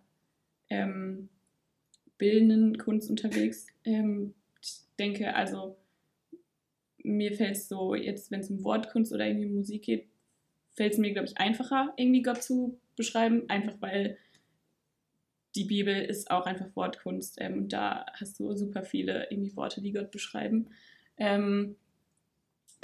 [0.68, 1.28] ähm,
[2.18, 3.66] bildenden Kunst unterwegs.
[3.84, 5.76] Ähm, ich denke, also
[7.08, 10.08] mir fällt es so, jetzt wenn es um Wortkunst oder irgendwie Musik geht,
[10.74, 14.18] fällt es mir, glaube ich, einfacher, irgendwie Gott zu beschreiben, einfach weil
[15.54, 19.80] die Bibel ist auch einfach Wortkunst ähm, und da hast du super viele irgendwie Worte,
[19.80, 20.68] die Gott beschreiben.
[21.16, 21.76] Ähm,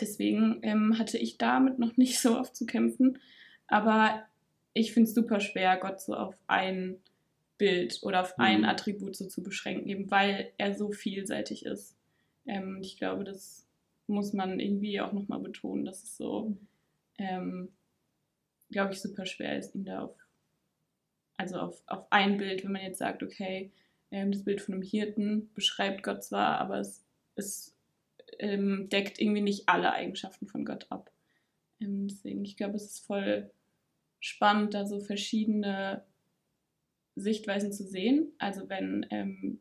[0.00, 3.18] deswegen ähm, hatte ich damit noch nicht so oft zu kämpfen,
[3.66, 4.24] aber
[4.72, 6.98] ich finde es super schwer, Gott so auf ein
[7.58, 8.66] Bild oder auf ein Mhm.
[8.66, 11.96] Attribut so zu beschränken, eben weil er so vielseitig ist.
[12.46, 13.63] Ähm, ich glaube, das
[14.06, 16.56] muss man irgendwie auch nochmal betonen, dass es so,
[17.18, 17.72] ähm,
[18.70, 20.16] glaube ich, super schwer ist, ihn da auf,
[21.36, 23.70] also auf, auf ein Bild, wenn man jetzt sagt, okay,
[24.10, 27.74] ähm, das Bild von einem Hirten beschreibt Gott zwar, aber es, es
[28.38, 31.10] ähm, deckt irgendwie nicht alle Eigenschaften von Gott ab.
[31.80, 33.50] Ähm, deswegen, ich glaube, es ist voll
[34.20, 36.04] spannend, da so verschiedene
[37.16, 38.32] Sichtweisen zu sehen.
[38.38, 39.60] Also wenn ähm,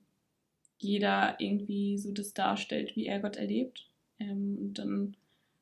[0.77, 3.89] jeder irgendwie so das darstellt, wie er Gott erlebt.
[4.29, 5.15] Ähm, und dann,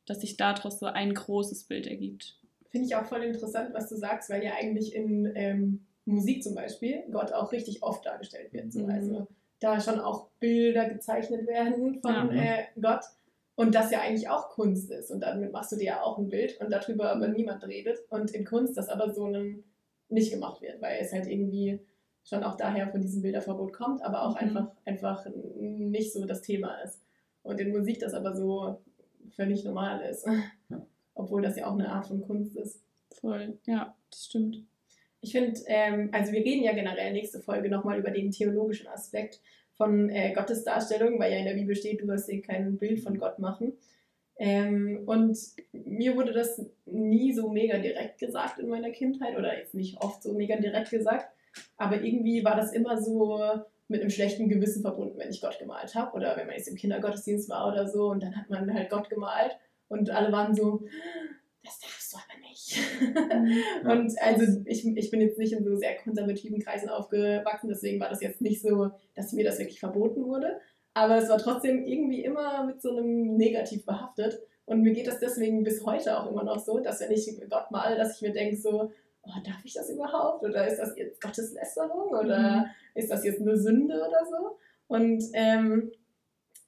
[0.05, 2.37] dass sich daraus so ein großes Bild ergibt.
[2.69, 6.55] Finde ich auch voll interessant, was du sagst, weil ja eigentlich in ähm, Musik zum
[6.55, 8.71] Beispiel Gott auch richtig oft dargestellt wird.
[8.71, 8.83] So.
[8.83, 8.89] Mhm.
[8.91, 9.27] Also
[9.59, 12.31] da schon auch Bilder gezeichnet werden von Ja.
[12.31, 13.03] äh, Gott.
[13.55, 15.11] Und das ja eigentlich auch Kunst ist.
[15.11, 17.99] Und damit machst du dir ja auch ein Bild und darüber aber niemand redet.
[18.09, 19.63] Und in Kunst das aber so ein,
[20.09, 21.79] nicht gemacht wird, weil es halt irgendwie
[22.23, 24.47] schon auch daher von diesem Bilderverbot kommt, aber auch Mhm.
[24.47, 25.25] einfach, einfach
[25.59, 26.99] nicht so das Thema ist.
[27.43, 28.81] Und in Musik das aber so
[29.35, 30.27] völlig normal ist.
[30.69, 30.85] Ja.
[31.13, 32.81] Obwohl das ja auch eine Art von Kunst ist.
[33.19, 34.63] Voll, ja, das stimmt.
[35.19, 39.39] Ich finde, ähm, also wir reden ja generell nächste Folge nochmal über den theologischen Aspekt
[39.73, 43.17] von äh, Gottesdarstellung, weil ja in der Bibel steht, du sollst dir kein Bild von
[43.17, 43.73] Gott machen.
[44.37, 45.37] Ähm, und
[45.71, 50.23] mir wurde das nie so mega direkt gesagt in meiner Kindheit oder jetzt nicht oft
[50.23, 51.27] so mega direkt gesagt,
[51.77, 53.39] aber irgendwie war das immer so
[53.91, 56.75] mit einem schlechten Gewissen verbunden, wenn ich Gott gemalt habe oder wenn man jetzt im
[56.75, 60.83] Kindergottesdienst war oder so und dann hat man halt Gott gemalt und alle waren so,
[61.63, 62.79] das darfst du aber nicht.
[63.83, 63.91] Ja.
[63.91, 68.09] Und also ich, ich bin jetzt nicht in so sehr konservativen Kreisen aufgewachsen, deswegen war
[68.09, 70.59] das jetzt nicht so, dass mir das wirklich verboten wurde.
[70.93, 74.39] Aber es war trotzdem irgendwie immer mit so einem Negativ behaftet.
[74.65, 77.71] Und mir geht das deswegen bis heute auch immer noch so, dass wenn ich Gott
[77.71, 78.91] male, dass ich mir denke so,
[79.23, 80.43] oh, darf ich das überhaupt?
[80.43, 82.09] Oder ist das jetzt Gotteslästerung?
[82.09, 82.65] Oder Mhm.
[82.95, 84.57] ist das jetzt eine Sünde oder so?
[84.87, 85.91] Und ähm,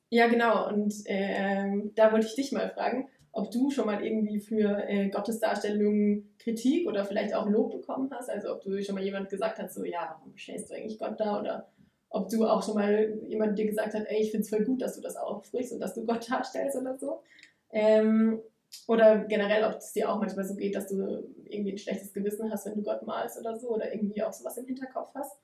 [0.10, 0.70] ja, genau.
[0.70, 5.10] Und ähm, da wollte ich dich mal fragen, ob du schon mal irgendwie für äh,
[5.10, 8.30] Gottesdarstellungen Kritik oder vielleicht auch Lob bekommen hast.
[8.30, 11.20] Also ob du schon mal jemand gesagt hast, so, ja, warum stellst du eigentlich Gott
[11.20, 11.40] da?
[11.40, 11.68] Oder
[12.10, 14.84] ob du auch schon mal jemand dir gesagt hat, ey, ich finde es voll gut,
[14.84, 17.24] dass du das aufsprichst und dass du Gott darstellst oder so.
[17.72, 18.40] Ähm,
[18.88, 22.52] oder generell, ob es dir auch manchmal so geht, dass du irgendwie ein schlechtes Gewissen
[22.52, 25.38] hast, wenn du Gott malst oder so, oder irgendwie auch sowas im Hinterkopf hast.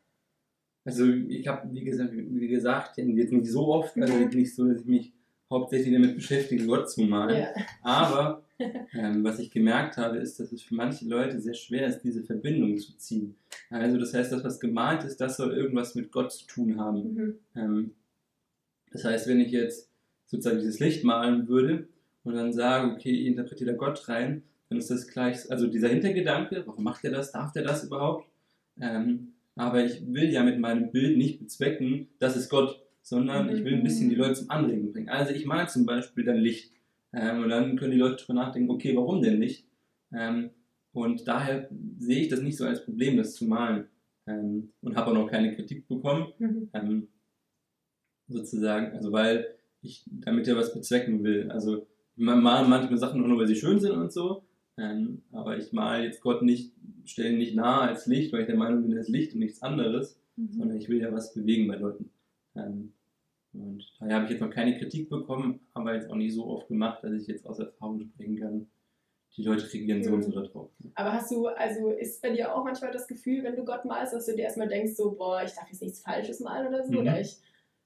[0.86, 4.30] Also ich habe, wie gesagt, wie gesagt, jetzt nicht so oft, also Mhm.
[4.30, 5.14] nicht so, dass ich mich
[5.50, 7.42] hauptsächlich damit beschäftige, Gott zu malen.
[7.42, 7.54] Ja.
[7.84, 8.44] Aber
[8.94, 12.24] ähm, was ich gemerkt habe, ist, dass es für manche Leute sehr schwer ist, diese
[12.24, 13.36] Verbindung zu ziehen.
[13.70, 17.14] Also das heißt, das, was gemalt ist, das soll irgendwas mit Gott zu tun haben.
[17.14, 17.40] Mhm.
[17.56, 17.96] Ähm,
[18.92, 19.90] das heißt, wenn ich jetzt
[20.26, 21.88] sozusagen dieses Licht malen würde
[22.30, 25.90] und dann sage, okay, ich interpretiere da Gott rein, dann ist das gleich, also dieser
[25.90, 28.28] Hintergedanke, warum macht er das, darf der das überhaupt?
[28.80, 33.64] Ähm, aber ich will ja mit meinem Bild nicht bezwecken, das ist Gott, sondern ich
[33.64, 35.10] will ein bisschen die Leute zum Anregen bringen.
[35.10, 36.72] Also ich male zum Beispiel dann Licht
[37.14, 39.66] ähm, und dann können die Leute darüber nachdenken, okay, warum denn Licht?
[40.14, 40.52] Ähm,
[40.94, 43.86] und daher sehe ich das nicht so als Problem, das zu malen.
[44.28, 46.70] Ähm, und habe auch noch keine Kritik bekommen Mhm.
[46.74, 47.08] ähm,
[48.28, 51.50] sozusagen, also weil ich damit ja was bezwecken will.
[51.50, 51.88] Also
[52.20, 54.44] male manchmal Sachen nur, weil sie schön sind und so,
[54.78, 56.74] ähm, aber ich male jetzt Gott nicht,
[57.06, 59.62] stelle nicht nahe als Licht, weil ich der Meinung bin, er ist Licht und nichts
[59.62, 60.52] anderes, Mhm.
[60.54, 62.10] sondern ich will ja was bewegen bei Leuten.
[62.56, 62.94] Ähm,
[63.54, 66.68] und daher habe ich jetzt noch keine Kritik bekommen, aber jetzt auch nicht so oft
[66.68, 68.68] gemacht, dass ich jetzt aus Erfahrung sprechen kann.
[69.38, 70.70] Die Leute reagieren so und so darauf.
[70.96, 74.14] Aber hast du, also ist bei dir auch manchmal das Gefühl, wenn du Gott malst,
[74.14, 76.92] dass du dir erstmal denkst, so, boah, ich darf jetzt nichts Falsches malen oder so,
[76.94, 76.98] Mhm.
[77.00, 77.38] oder ich,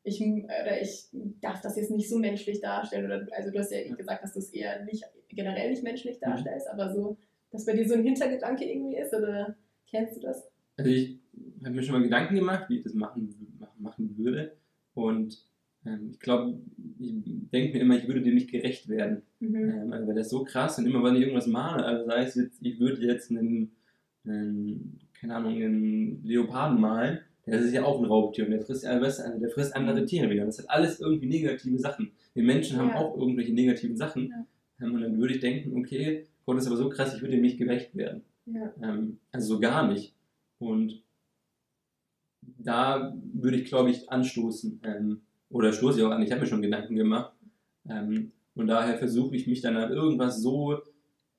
[0.04, 1.06] ich, oder ich
[1.42, 4.40] darf das jetzt nicht so menschlich darstellen, oder also du hast ja gesagt, dass du
[4.40, 6.26] es eher nicht generell nicht menschlich Mhm.
[6.26, 7.18] darstellst, aber so,
[7.52, 9.56] dass bei dir so ein Hintergedanke irgendwie ist, oder
[9.90, 10.44] kennst du das?
[10.78, 11.20] Also ich
[11.64, 14.54] habe mir schon mal Gedanken gemacht, wie ich das machen, machen- machen würde.
[14.96, 15.46] Und
[15.86, 16.60] ähm, ich glaube,
[17.00, 17.14] ich
[17.52, 19.22] denke mir immer, ich würde dem nicht gerecht werden.
[19.40, 19.56] Mhm.
[19.70, 22.36] Ähm, also weil das so krass und immer wenn ich irgendwas male, also sei es
[22.36, 23.72] jetzt, ich würde jetzt einen,
[24.26, 28.86] einen keine Ahnung, einen Leoparden malen, das ist ja auch ein Raubtier und der frisst,
[28.86, 30.46] weißt du, also der frisst andere Tiere wieder.
[30.46, 32.12] Das hat alles irgendwie negative Sachen.
[32.34, 32.96] Wir Menschen haben Ja.
[32.96, 34.30] auch irgendwelche negativen Sachen.
[34.30, 34.46] Ja.
[34.86, 37.42] Ähm, und dann würde ich denken, okay, Gott ist aber so krass, ich würde dem
[37.42, 38.24] nicht gerecht werden.
[38.46, 38.74] Ja.
[38.82, 40.14] Ähm, also so gar nicht.
[40.60, 41.04] Und
[42.42, 44.82] da würde ich, glaube ich, anstoßen.
[44.84, 46.22] Ähm, oder stoße ich auch an.
[46.24, 47.34] Ich habe mir schon Gedanken gemacht.
[47.90, 50.80] Ähm, und daher versuche ich mich dann an irgendwas so,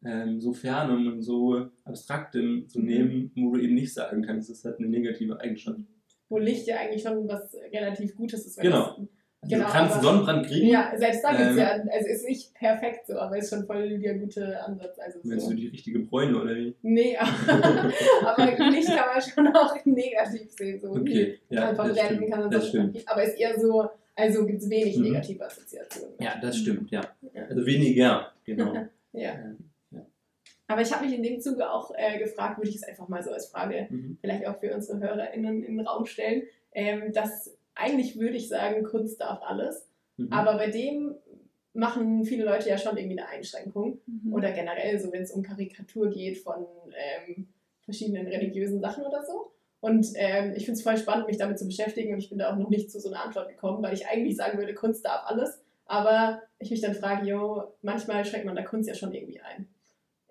[0.05, 2.85] ähm, so fernem und so abstraktem zu Mhm.
[2.87, 5.81] nehmen, wo du eben nicht sagen kannst, das hat eine negative Eigenschaft.
[6.29, 8.57] Wo Licht ja eigentlich schon was relativ Gutes ist.
[8.59, 8.79] wenn Genau.
[8.97, 8.97] das-
[9.45, 12.09] Also Genau, du kannst aber- Sonnenbrand kriegen, Ja, selbst da gibt es Ähm, ja, also
[12.09, 14.99] ist nicht perfekt so, aber ist schon voll der gute Ansatz.
[14.99, 15.51] Also wenn so.
[15.51, 16.75] du die richtige Bräune oder wie?
[16.81, 20.81] Nee, aber Licht kann man schon auch negativ sehen.
[20.81, 20.93] So.
[20.93, 22.31] Okay, ja, kann das stimmt.
[22.31, 23.03] kann man Das stimmt.
[23.07, 25.03] aber ist eher so, also gibt es wenig Mhm.
[25.13, 26.15] negative Assoziationen.
[26.21, 27.03] Ja, das stimmt, ja.
[27.35, 27.43] Ja.
[27.45, 28.73] Also weniger, genau.
[29.13, 29.31] Ja.
[29.35, 29.74] Ähm, ja.
[30.67, 33.23] Aber ich habe mich in dem Zuge auch äh, gefragt, würde ich es einfach mal
[33.23, 34.19] so als Frage Mhm.
[34.21, 38.85] vielleicht auch für unsere HörerInnen in den Raum stellen, ähm, dass eigentlich würde ich sagen,
[38.85, 39.87] Kunst darf alles.
[40.17, 40.33] Mhm.
[40.33, 41.17] Aber bei dem
[41.75, 43.99] machen viele Leute ja schon irgendwie eine Einschränkung.
[44.07, 44.33] Mhm.
[44.33, 46.67] Oder generell, so wenn es um Karikatur geht von
[47.27, 47.49] ähm,
[47.85, 49.51] verschiedenen religiösen Sachen oder so.
[49.81, 52.51] Und ähm, ich finde es voll spannend, mich damit zu beschäftigen und ich bin da
[52.51, 55.27] auch noch nicht zu so einer Antwort gekommen, weil ich eigentlich sagen würde, Kunst darf
[55.27, 55.61] alles.
[55.85, 59.69] Aber ich mich dann frage, jo, manchmal schränkt man da Kunst ja schon irgendwie ein.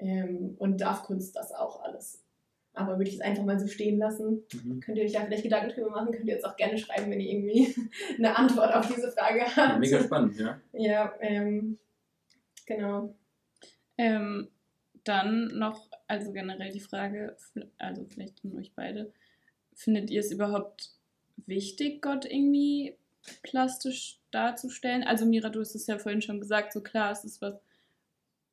[0.04, 2.22] Ähm, und darf Kunst das auch alles?
[2.76, 4.44] Aber würde ich es einfach mal so stehen lassen.
[4.52, 4.80] Mhm.
[4.80, 7.20] Könnt ihr euch ja vielleicht Gedanken drüber machen, könnt ihr jetzt auch gerne schreiben, wenn
[7.20, 7.76] ihr irgendwie
[8.18, 9.80] eine Antwort auf diese Frage Ja, habt.
[9.80, 10.60] mega spannend, ja.
[10.74, 11.78] Ja, ähm,
[12.66, 13.16] genau.
[13.98, 14.50] Ähm,
[15.04, 17.36] dann noch, also generell die Frage,
[17.78, 19.14] also vielleicht an euch beide,
[19.76, 20.92] findet ihr es überhaupt
[21.46, 22.98] wichtig, Gott irgendwie
[23.44, 25.04] plastisch darzustellen?
[25.04, 27.56] Also Mira, du hast es ja vorhin schon gesagt, so klar, es ist was,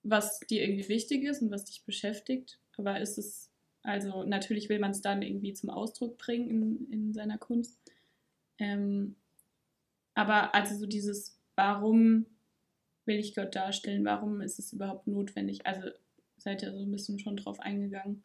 [0.02, 3.50] was dir irgendwie wichtig ist und was dich beschäftigt, aber ist es,
[3.82, 7.78] also natürlich will man es dann irgendwie zum Ausdruck bringen in, in seiner Kunst.
[8.58, 9.16] Ähm,
[10.14, 12.26] aber also so dieses, warum
[13.06, 14.04] will ich Gott darstellen?
[14.04, 15.66] Warum ist es überhaupt notwendig?
[15.66, 15.88] Also
[16.36, 18.22] seid ihr so ein bisschen schon drauf eingegangen.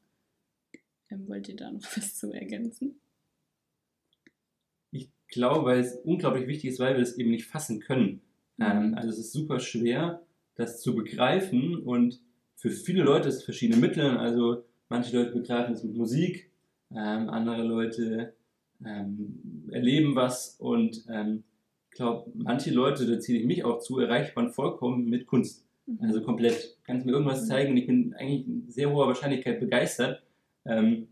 [1.09, 2.99] Ähm, wollt ihr da noch was zu ergänzen?
[4.91, 8.21] Ich glaube, weil es unglaublich wichtig ist, weil wir es eben nicht fassen können.
[8.59, 10.24] Ähm, also es ist super schwer,
[10.55, 12.19] das zu begreifen und
[12.55, 14.17] für viele Leute ist es verschiedene Mittel.
[14.17, 16.49] Also manche Leute begreifen es mit Musik,
[16.91, 18.33] ähm, andere Leute
[18.85, 21.43] ähm, erleben was und ähm,
[21.89, 25.65] ich glaube, manche Leute, da zähle ich mich auch zu, erreicht man vollkommen mit Kunst.
[26.01, 26.77] Also komplett.
[26.83, 27.47] Kannst mir irgendwas Mhm.
[27.47, 30.23] zeigen und ich bin eigentlich in sehr hoher Wahrscheinlichkeit begeistert.
[30.65, 31.07] Ähm,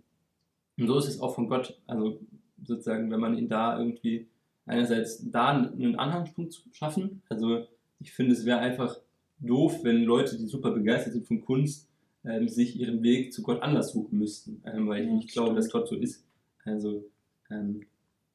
[0.77, 1.79] und so ist es auch von Gott.
[1.87, 2.19] Also
[2.63, 4.27] sozusagen, wenn man ihn da irgendwie
[4.65, 7.21] einerseits da einen Anhangspunkt schaffen.
[7.29, 7.67] Also
[7.99, 8.97] ich finde, es wäre einfach
[9.43, 11.89] doof, wenn Leute, die super begeistert sind von Kunst,
[12.25, 15.55] ähm, sich ihren Weg zu Gott anders suchen müssten, ähm, weil ich Ja, nicht glaube,
[15.55, 16.25] dass Gott so ist.
[16.63, 17.05] Also
[17.49, 17.85] ähm,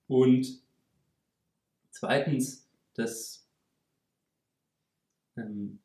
[0.06, 0.60] und
[1.90, 3.46] zweitens, dass
[5.36, 5.78] ähm,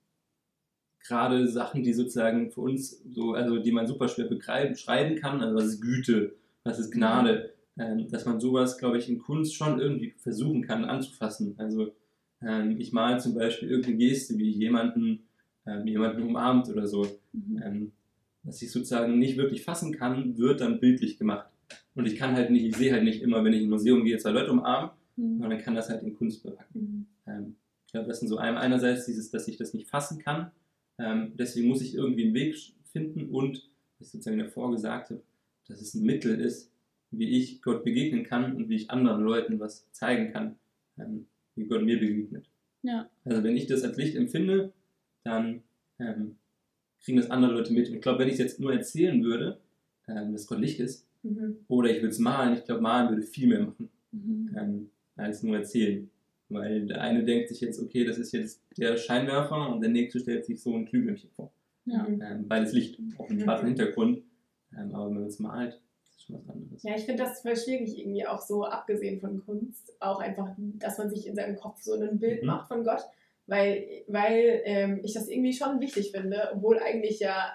[1.00, 5.42] gerade Sachen, die sozusagen für uns so, also die man super schwer begreifen, schreiben kann,
[5.42, 9.56] also was ist Güte, was ist Gnade, ähm, dass man sowas, glaube ich, in Kunst
[9.56, 11.56] schon irgendwie versuchen kann anzufassen.
[11.58, 11.94] Also
[12.46, 15.24] ähm, ich male zum Beispiel irgendeine Geste, wie jemanden,
[15.66, 17.62] ähm, jemanden umarmt oder so, Mhm.
[17.64, 17.92] ähm,
[18.44, 21.48] was ich sozusagen nicht wirklich fassen kann, wird dann bildlich gemacht.
[21.96, 24.04] Und ich kann halt nicht, ich sehe halt nicht immer, wenn ich in ein Museum
[24.04, 25.40] gehe, zwei Leute umarmen, Mhm.
[25.40, 26.82] sondern kann das halt in Kunst bepacken.
[26.82, 27.06] Mhm.
[27.32, 30.52] Ähm, ich glaube, das sind so ein, einerseits dieses, dass ich das nicht fassen kann.
[30.98, 32.56] Ähm, deswegen muss ich irgendwie einen Weg
[32.92, 35.22] finden und, was ich sozusagen davor gesagt habe,
[35.68, 36.72] dass es ein Mittel ist,
[37.12, 40.56] wie ich Gott begegnen kann und wie ich anderen Leuten was zeigen kann,
[41.00, 42.46] ähm, wie Gott mir begegnet.
[42.82, 43.10] Ja.
[43.26, 44.74] Also wenn ich das als Licht empfinde,
[45.24, 45.64] dann
[46.00, 46.36] ähm,
[47.04, 47.88] kriegen das andere Leute mit.
[47.90, 49.60] Und ich glaube, wenn ich es jetzt nur erzählen würde,
[50.08, 51.56] ähm, dass Gott Licht ist, Mhm.
[51.70, 54.56] oder ich würde es malen, ich glaube, malen würde viel mehr machen Mhm.
[54.58, 56.10] ähm, als nur erzählen.
[56.50, 60.20] Weil der eine denkt sich jetzt, okay, das ist jetzt der Scheinwerfer und der nächste
[60.20, 61.54] stellt sich so ein Glühwürmchen vor.
[61.86, 62.06] Ja.
[62.08, 63.44] Ähm, beides Licht auf einem Mhm.
[63.44, 64.22] schwarzen Hintergrund.
[64.78, 65.80] Ähm, aber wenn man es malt,
[66.24, 66.84] schon was anderes.
[66.84, 70.98] Ja, ich finde das voll schwierig irgendwie auch so, abgesehen von Kunst, auch einfach, dass
[70.98, 72.48] man sich in seinem Kopf so ein Bild Mhm.
[72.48, 73.02] macht von Gott,
[73.48, 77.54] weil, weil ähm, ich das irgendwie schon wichtig finde, obwohl eigentlich ja,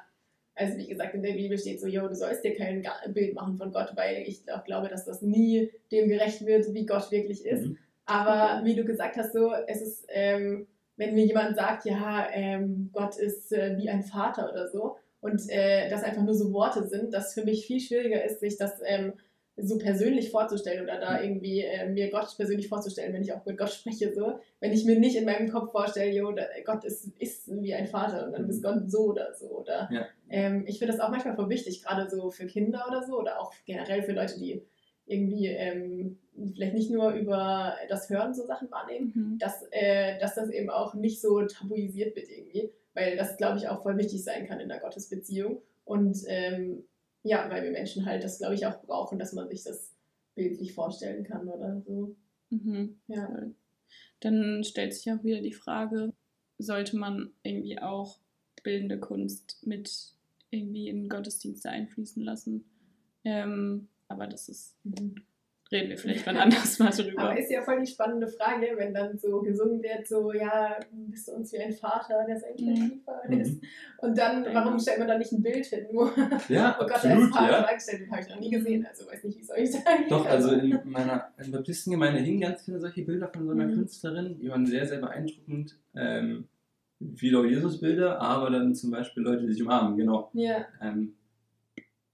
[0.54, 3.56] also wie gesagt, in der Bibel steht so, jo, du sollst dir kein Bild machen
[3.56, 7.46] von Gott, weil ich auch glaube, dass das nie dem gerecht wird, wie Gott wirklich
[7.46, 7.66] ist.
[7.66, 7.78] Mhm.
[8.06, 12.90] Aber wie du gesagt hast, so, es ist, ähm, wenn mir jemand sagt, ja, ähm,
[12.92, 16.86] Gott ist äh, wie ein Vater oder so, und äh, das einfach nur so Worte
[16.86, 19.14] sind, dass für mich viel schwieriger ist, sich das ähm,
[19.60, 23.58] so persönlich vorzustellen oder da irgendwie äh, mir Gott persönlich vorzustellen, wenn ich auch mit
[23.58, 24.38] Gott spreche, so.
[24.60, 27.88] Wenn ich mir nicht in meinem Kopf vorstelle, jo, da, Gott ist, ist wie ein
[27.88, 29.88] Vater und dann ist Gott so oder so, oder.
[29.90, 30.06] Ja.
[30.30, 33.40] Ähm, ich finde das auch manchmal voll wichtig, gerade so für Kinder oder so, oder
[33.40, 34.62] auch generell für Leute, die
[35.06, 36.18] irgendwie ähm,
[36.54, 39.38] vielleicht nicht nur über das Hören so Sachen wahrnehmen, Mhm.
[39.38, 43.68] dass, äh, dass das eben auch nicht so tabuisiert wird irgendwie, weil das, glaube ich,
[43.68, 45.62] auch voll wichtig sein kann in der Gottesbeziehung.
[45.84, 46.84] Und ähm,
[47.22, 49.94] ja, weil wir Menschen halt das, glaube ich, auch brauchen, dass man sich das
[50.34, 52.14] bildlich vorstellen kann oder so.
[52.50, 52.98] Mhm.
[53.08, 53.28] Ja.
[54.20, 56.12] Dann stellt sich auch wieder die Frage,
[56.58, 58.18] sollte man irgendwie auch
[58.62, 60.14] bildende Kunst mit
[60.50, 62.64] irgendwie in Gottesdienste einfließen lassen?
[63.24, 64.76] Ähm, aber das ist,
[65.70, 67.22] reden wir vielleicht wann anders mal drüber.
[67.22, 71.28] Aber ist ja voll die spannende Frage, wenn dann so gesungen wird, so, ja, bist
[71.28, 72.90] du uns wie ein Vater, der sein Kind Mhm.
[72.90, 73.40] lieber Mhm.
[73.40, 73.62] ist.
[73.98, 76.06] Und dann, warum stellt man da nicht ein Bild hin, wo,
[76.48, 77.62] Ja, wo Gott als absolut, Vater ja.
[77.62, 78.10] dargestellt wird?
[78.10, 80.80] Habe ich noch nie gesehen, also weiß nicht, wie es euch sagen Doch, also in
[80.84, 83.74] meiner in der Baptistengemeinde hingen ganz viele solche Bilder von so einer Mhm.
[83.74, 85.78] Künstlerin, die waren sehr, sehr beeindruckend.
[85.94, 86.48] Ähm,
[87.16, 90.30] viele auch Jesus-Bilder, aber dann zum Beispiel Leute, die sich umarmen, genau.
[90.32, 91.14] Ja, Ähm,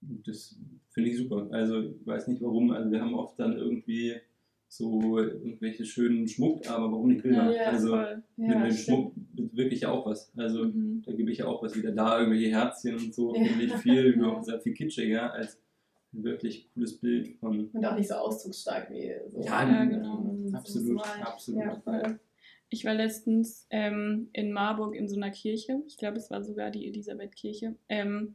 [0.00, 0.56] das
[0.94, 1.46] finde ich super.
[1.50, 2.70] Also ich weiß nicht warum.
[2.70, 4.14] Also wir haben oft dann irgendwie
[4.68, 7.54] so irgendwelche schönen Schmuck, aber warum nicht Bilder?
[7.54, 8.22] Ja, also Voll.
[8.36, 8.78] mit ja, dem stimmt.
[8.78, 9.12] Schmuck
[9.56, 10.32] wirklich ja auch was.
[10.36, 11.02] Also Mhm.
[11.06, 13.44] da gebe ich ja auch was wieder da, irgendwelche Herzchen und so, Ja.
[13.44, 14.42] finde ich viel, Ja.
[14.42, 15.60] sehr viel kitschiger als
[16.12, 17.68] ein wirklich cooles Bild von.
[17.72, 19.42] Und auch nicht so ausdrucksstark wie so.
[19.42, 20.36] Ja, Ja, genau.
[20.46, 21.60] so Absolut, absolut.
[21.60, 22.18] Ja, voll.
[22.70, 25.82] Ich war letztens ähm, in Marburg in so einer Kirche.
[25.86, 27.76] Ich glaube, es war sogar die Elisabethkirche.
[27.88, 28.34] Ähm,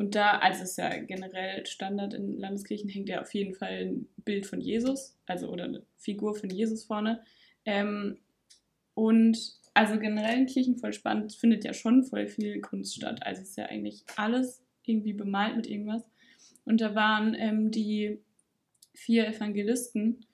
[0.00, 3.84] und da, also es ist ja generell Standard in Landeskirchen, hängt ja auf jeden Fall
[3.84, 7.22] ein Bild von Jesus, also oder eine Figur von Jesus vorne.
[7.66, 8.16] Ähm,
[8.94, 9.38] und
[9.74, 13.26] also generell in Kirchen voll spannend, findet ja schon voll viel Kunst statt.
[13.26, 16.02] Also es ist ja eigentlich alles irgendwie bemalt mit irgendwas.
[16.64, 18.22] Und da waren ähm, die
[18.94, 20.24] vier Evangelisten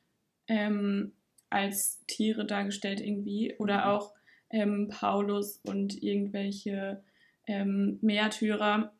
[0.46, 1.10] ähm,
[1.50, 3.84] als Tiere dargestellt irgendwie oder mhm.
[3.84, 4.14] auch
[4.50, 7.02] ähm, Paulus und irgendwelche
[7.48, 8.92] ähm, Märtyrer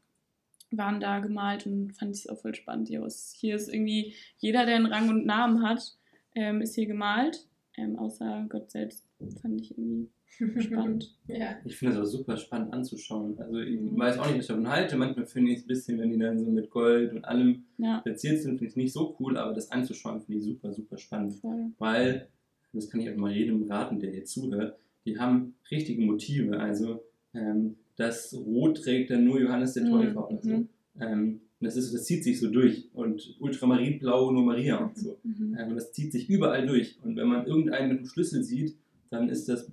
[0.71, 2.89] waren da gemalt und fand ich es auch voll spannend.
[2.89, 5.97] Hier ist, hier ist irgendwie jeder, der einen Rang und Namen hat,
[6.35, 7.47] ähm, ist hier gemalt,
[7.77, 9.07] ähm, außer Gott selbst.
[9.41, 10.11] Fand ich irgendwie
[10.59, 11.15] spannend.
[11.29, 11.57] ja.
[11.65, 13.39] Ich finde es auch super spannend anzuschauen.
[13.39, 13.99] Also ich mhm.
[13.99, 14.97] weiß auch nicht, was ich davon halte.
[14.97, 18.01] Manchmal finde ich es ein bisschen, wenn die dann so mit Gold und allem ja.
[18.01, 20.99] platziert sind, finde ich es nicht so cool, aber das anzuschauen finde ich super, super
[20.99, 21.35] spannend.
[21.35, 21.73] Voll.
[21.79, 22.29] Weil,
[22.73, 26.59] das kann ich auch mal jedem raten, der hier zuhört, die haben richtige Motive.
[26.59, 29.91] Also ähm, das Rot trägt dann nur Johannes der mhm.
[29.91, 30.27] Täufer mhm.
[30.27, 30.69] oder so.
[31.01, 32.89] Ähm, das, ist, das zieht sich so durch.
[32.93, 35.19] Und Ultramarinblau nur Maria und so.
[35.23, 35.57] Mhm.
[35.59, 36.99] Ähm, und das zieht sich überall durch.
[37.03, 38.77] Und wenn man irgendeinen mit dem Schlüssel sieht,
[39.11, 39.71] dann ist das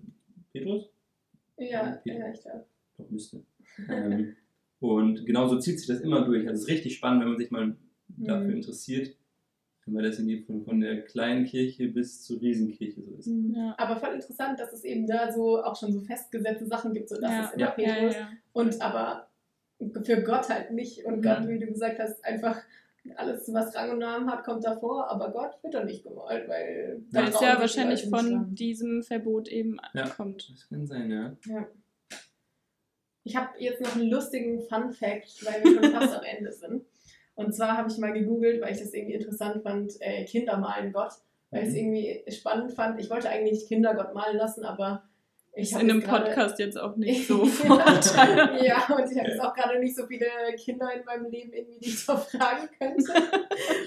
[0.52, 0.90] Petrus?
[1.58, 2.20] Ja, Petrus.
[2.20, 2.66] ja, ich glaube.
[2.98, 3.44] Doch, müsste.
[3.90, 4.36] ähm,
[4.80, 6.48] und genauso zieht sich das immer durch.
[6.48, 7.76] Also es ist richtig spannend, wenn man sich mal
[8.08, 8.58] dafür mhm.
[8.58, 9.16] interessiert,
[9.86, 13.28] weil das in die, von, von der kleinen Kirche bis zur Riesenkirche so ist.
[13.28, 13.56] Mhm.
[13.56, 13.76] Ja.
[13.78, 17.20] Aber voll interessant, dass es eben da so auch schon so festgesetzte Sachen gibt, so
[17.20, 17.46] dass ja.
[17.46, 17.72] es immer ja.
[17.72, 18.16] Petrus
[18.54, 19.28] und aber
[20.04, 21.06] für Gott halt nicht.
[21.06, 22.62] Und Gott, wie du gesagt hast, einfach
[23.16, 27.02] alles, was Rang und Namen hat, kommt davor, aber Gott wird dann nicht gemalt, weil.
[27.12, 30.50] Weil es ja wahrscheinlich von diesem Verbot eben ja, kommt.
[30.50, 31.36] Das kann sein, ja.
[31.46, 31.68] ja.
[33.26, 36.86] Ich habe jetzt noch einen lustigen Fun-Fact, weil wir schon fast am Ende sind.
[37.36, 40.94] Und zwar habe ich mal gegoogelt, weil ich das irgendwie interessant fand, äh, Kinder malen
[40.94, 41.14] Gott,
[41.50, 41.80] weil ich es mhm.
[41.80, 43.00] irgendwie spannend fand.
[43.00, 45.04] Ich wollte eigentlich Kinder Gott malen lassen, aber
[45.56, 49.54] ich ist in einem Podcast jetzt auch nicht so ja, und ich habe jetzt auch
[49.54, 50.26] gerade nicht so viele
[50.58, 53.14] Kinder in meinem Leben, irgendwie, die ich so fragen könnte.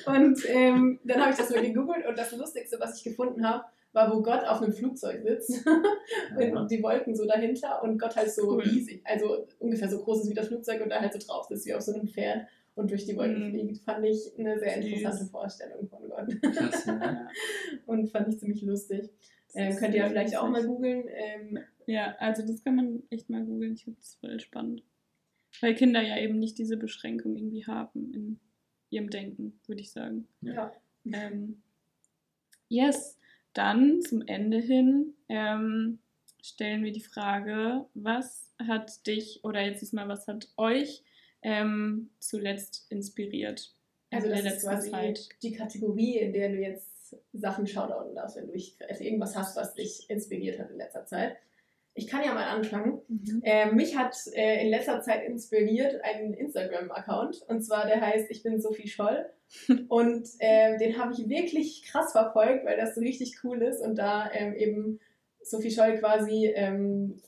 [0.06, 3.64] und ähm, dann habe ich das mal gegoogelt und das Lustigste, was ich gefunden habe,
[3.92, 5.66] war, wo Gott auf einem Flugzeug sitzt
[6.36, 8.62] und die Wolken so dahinter und Gott halt so cool.
[8.62, 11.66] riesig, also ungefähr so groß ist wie das Flugzeug und da halt so drauf sitzt
[11.66, 13.50] wie auf so einem Pferd und durch die Wolken mm.
[13.50, 16.40] fliegt, fand ich eine sehr interessante Vorstellung von Gott.
[16.42, 17.28] Krass, ja.
[17.86, 19.10] und fand ich ziemlich lustig.
[19.54, 21.04] Ähm, könnt ihr ja vielleicht auch mal googeln.
[21.08, 23.72] Ähm, ja, also das kann man echt mal googeln.
[23.72, 24.82] Ich finde es voll spannend.
[25.62, 28.40] Weil Kinder ja eben nicht diese Beschränkung irgendwie haben in
[28.90, 30.28] ihrem Denken, würde ich sagen.
[30.42, 30.70] Ja.
[31.10, 31.62] Ähm,
[32.68, 33.18] yes,
[33.54, 35.98] dann zum Ende hin ähm,
[36.42, 41.02] stellen wir die Frage, was hat dich oder jetzt diesmal, was hat euch
[41.42, 43.74] ähm, zuletzt inspiriert?
[44.10, 45.28] Also das ist quasi Zeit?
[45.42, 49.74] die Kategorie, in der du jetzt Sachen shoutouten darfst, wenn du also irgendwas hast, was
[49.74, 51.36] dich inspiriert hat in letzter Zeit.
[51.94, 53.00] Ich kann ja mal anfangen.
[53.08, 53.40] Mhm.
[53.42, 58.42] Äh, mich hat äh, in letzter Zeit inspiriert ein Instagram-Account und zwar der heißt Ich
[58.42, 59.26] bin Sophie Scholl
[59.88, 63.96] und äh, den habe ich wirklich krass verfolgt, weil das so richtig cool ist und
[63.96, 65.00] da ähm, eben
[65.42, 67.20] Sophie Scholl quasi ähm,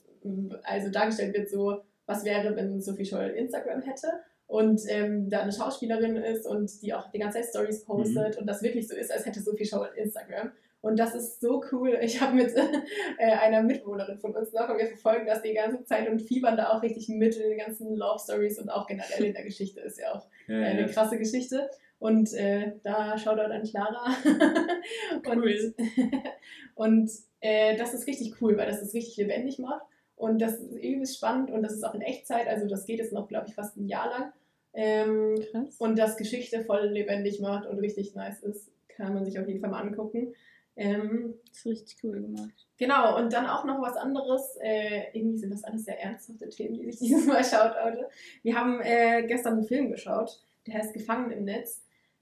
[0.63, 4.07] also dargestellt wird so, was wäre, wenn Sophie Scholl Instagram hätte
[4.47, 8.41] und ähm, da eine Schauspielerin ist und die auch die ganze Zeit Stories postet mhm.
[8.41, 10.51] und das wirklich so ist, als hätte Sophie Show Instagram.
[10.81, 11.99] Und das ist so cool.
[12.01, 12.55] Ich habe mit
[13.19, 16.57] äh, einer Mitbewohnerin von uns noch und wir verfolgen das die ganze Zeit und fiebern
[16.57, 19.81] da auch richtig mit in den ganzen Love Stories und auch generell in der Geschichte
[19.81, 20.87] ist ja auch ja, äh, eine ja.
[20.87, 21.69] krasse Geschichte.
[21.99, 24.15] Und äh, da Shoutout an Clara.
[25.27, 25.73] cool.
[25.75, 26.23] und,
[26.75, 29.85] und äh, das ist richtig cool, weil das es richtig lebendig macht.
[30.19, 32.45] Und das ist übelst spannend und das ist auch in Echtzeit.
[32.49, 34.33] Also das geht jetzt noch, glaube ich, fast ein Jahr lang.
[34.73, 35.35] Ähm,
[35.77, 39.61] und das Geschichte voll lebendig macht und richtig nice ist, kann man sich auf jeden
[39.61, 40.35] Fall mal angucken.
[40.75, 42.67] Ähm, das ist richtig cool gemacht.
[42.77, 44.57] Genau, und dann auch noch was anderes.
[44.61, 47.75] Äh, irgendwie sind das alles sehr ernsthafte Themen, die ich dieses Mal schaut.
[48.43, 51.81] Wir haben äh, gestern einen Film geschaut, der heißt Gefangen im Netz.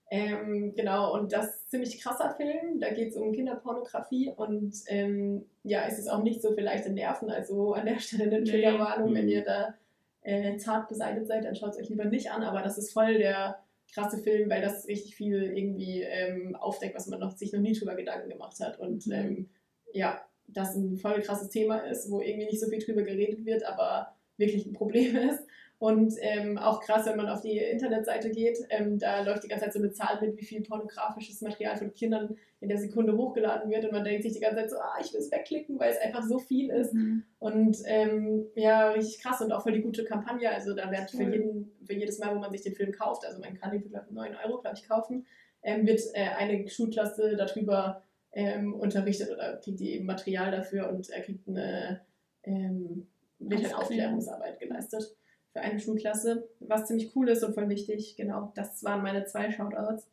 [0.10, 2.80] Ähm, genau, und das ist ein ziemlich krasser Film.
[2.80, 6.92] Da geht es um Kinderpornografie und ähm, ja, es ist auch nicht so für leichte
[6.92, 7.30] Nerven.
[7.30, 9.20] Also an der Stelle eine Triggerwarnung, nee.
[9.20, 9.74] wenn ihr da
[10.22, 12.44] äh, zart beseitigt seid, dann schaut es euch lieber nicht an.
[12.44, 13.60] Aber das ist voll der
[13.94, 17.74] krasse Film, weil das richtig viel irgendwie ähm, aufdeckt, was man noch, sich noch nie
[17.74, 18.80] drüber Gedanken gemacht hat.
[18.80, 19.14] Und mhm.
[19.14, 19.50] ähm,
[19.94, 23.64] ja, das ein voll krasses Thema ist, wo irgendwie nicht so viel drüber geredet wird,
[23.66, 25.44] aber wirklich ein Problem ist.
[25.80, 29.66] Und ähm, auch krass, wenn man auf die Internetseite geht, ähm, da läuft die ganze
[29.66, 33.70] Zeit so eine Zahl mit, wie viel pornografisches Material von Kindern in der Sekunde hochgeladen
[33.70, 33.86] wird.
[33.86, 36.00] Und man denkt sich die ganze Zeit so, ah, ich will es wegklicken, weil es
[36.00, 36.94] einfach so viel ist.
[36.94, 37.24] Mhm.
[37.38, 40.50] Und ähm, ja, richtig krass und auch für die gute Kampagne.
[40.50, 43.40] Also da wird für, jeden, für jedes Mal, wo man sich den Film kauft, also
[43.40, 45.28] man kann den für 9 Euro, glaube ich, kaufen,
[45.62, 48.02] ähm, wird äh, eine Schulklasse darüber
[48.34, 52.02] ähm, unterrichtet oder kriegt die eben Material dafür und er kriegt eine,
[52.44, 53.08] ähm,
[53.38, 55.16] wird halt Aufklärungsarbeit geleistet.
[55.54, 58.16] Für eine Schulklasse, was ziemlich cool ist und voll wichtig.
[58.16, 60.08] Genau, das waren meine zwei Shoutouts.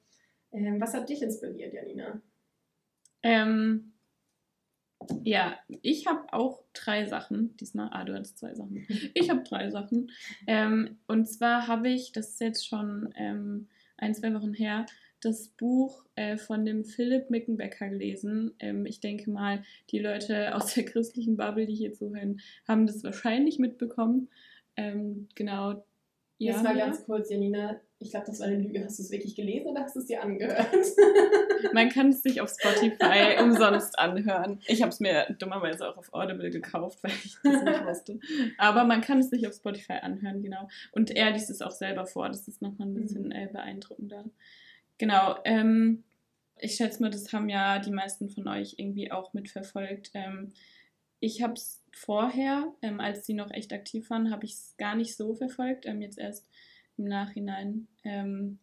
[0.52, 2.20] Ähm, was hat dich inspiriert, Janina?
[3.22, 3.92] Ähm,
[5.22, 7.56] ja, ich habe auch drei Sachen.
[7.56, 8.86] Diesmal, ah, du hattest zwei Sachen.
[9.14, 10.10] Ich habe drei Sachen.
[10.46, 14.86] Ähm, und zwar habe ich, das ist jetzt schon ähm, ein, zwei Wochen her,
[15.20, 18.52] das Buch äh, von dem Philipp Mickenbecker gelesen.
[18.58, 23.02] Ähm, ich denke mal, die Leute aus der christlichen Bubble, die hier zuhören, haben das
[23.04, 24.28] wahrscheinlich mitbekommen.
[24.76, 25.84] Ähm, genau.
[26.38, 27.80] Ja, Jetzt mal ganz kurz, Janina.
[27.98, 28.84] Ich glaube, das war eine Lüge.
[28.84, 30.68] Hast du es wirklich gelesen oder hast du es dir angehört?
[31.72, 34.60] Man kann es sich auf Spotify umsonst anhören.
[34.66, 38.20] Ich habe es mir dummerweise auch auf Audible gekauft, weil ich das nicht wusste.
[38.58, 40.68] Aber man kann es sich auf Spotify anhören, genau.
[40.92, 42.28] Und er liest es auch selber vor.
[42.28, 44.24] Das ist nochmal ein bisschen äh, beeindruckender.
[44.98, 45.36] Genau.
[45.44, 46.04] Ähm,
[46.58, 50.10] ich schätze mal, das haben ja die meisten von euch irgendwie auch mitverfolgt.
[50.14, 50.52] Ähm,
[51.20, 54.94] ich habe es vorher, ähm, als die noch echt aktiv waren, habe ich es gar
[54.94, 55.86] nicht so verfolgt.
[55.86, 56.48] Ähm, jetzt erst
[56.96, 57.88] im Nachhinein.
[58.04, 58.58] Ähm,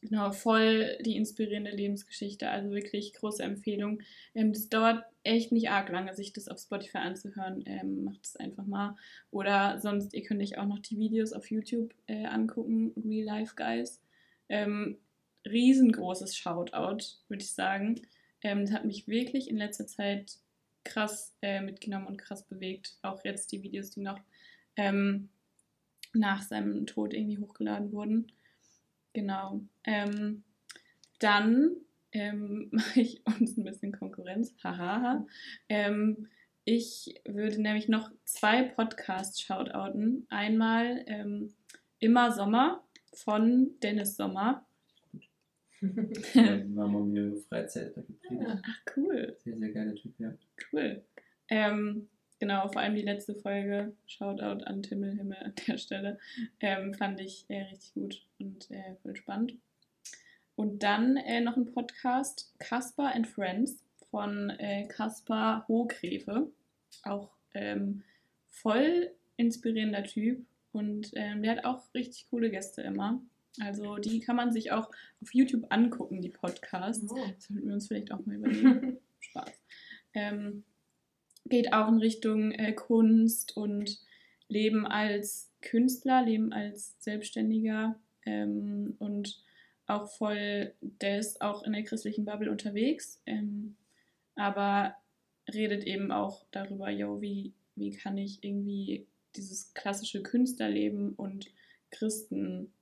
[0.00, 2.50] genau, voll die inspirierende Lebensgeschichte.
[2.50, 4.02] Also wirklich große Empfehlung.
[4.34, 7.62] Ähm, das dauert echt nicht arg lange, sich das auf Spotify anzuhören.
[7.66, 8.96] Ähm, macht es einfach mal.
[9.30, 12.92] Oder sonst, ihr könnt euch auch noch die Videos auf YouTube äh, angucken.
[12.96, 14.00] Real Life Guys.
[14.48, 14.98] Ähm,
[15.46, 18.00] riesengroßes Shoutout, würde ich sagen.
[18.42, 20.40] Das hat mich wirklich in letzter Zeit
[20.84, 22.98] krass äh, mitgenommen und krass bewegt.
[23.02, 24.20] Auch jetzt die Videos, die noch
[24.76, 25.28] ähm,
[26.12, 28.32] nach seinem Tod irgendwie hochgeladen wurden.
[29.12, 29.60] Genau.
[29.84, 30.44] Ähm,
[31.18, 31.76] dann
[32.12, 34.54] ähm, mache ich uns ein bisschen Konkurrenz.
[34.62, 35.26] Haha.
[35.68, 36.28] Ähm,
[36.64, 40.26] ich würde nämlich noch zwei Podcasts shoutouten.
[40.30, 41.54] Einmal ähm,
[42.02, 42.82] Immer Sommer
[43.14, 44.66] von Dennis Sommer.
[46.74, 48.62] mal mir Freizeit da gepredigt.
[48.64, 49.36] Ach, cool.
[49.44, 50.32] Sehr, sehr geiler Typ, ja.
[50.72, 51.02] Cool.
[51.48, 52.08] Ähm,
[52.38, 56.18] genau, vor allem die letzte Folge, Shoutout an Timmel Himmel an der Stelle,
[56.60, 59.54] ähm, fand ich äh, richtig gut und äh, voll spannend.
[60.54, 66.50] Und dann äh, noch ein Podcast, Caspar and Friends von äh, Kaspar Hohgräfe.
[67.04, 68.02] Auch ähm,
[68.50, 73.20] voll inspirierender Typ und ähm, der hat auch richtig coole Gäste immer.
[73.60, 74.90] Also die kann man sich auch
[75.20, 77.10] auf YouTube angucken, die Podcasts.
[77.10, 77.16] Oh.
[77.16, 78.98] Das sollten wir uns vielleicht auch mal überlegen.
[79.20, 79.50] Spaß.
[80.14, 80.64] Ähm,
[81.46, 83.98] geht auch in Richtung äh, Kunst und
[84.48, 89.42] Leben als Künstler, Leben als Selbstständiger ähm, und
[89.86, 93.76] auch voll, der ist auch in der christlichen Bubble unterwegs, ähm,
[94.36, 94.94] aber
[95.52, 101.50] redet eben auch darüber, yo, wie, wie kann ich irgendwie dieses klassische Künstlerleben und
[101.90, 102.72] Christen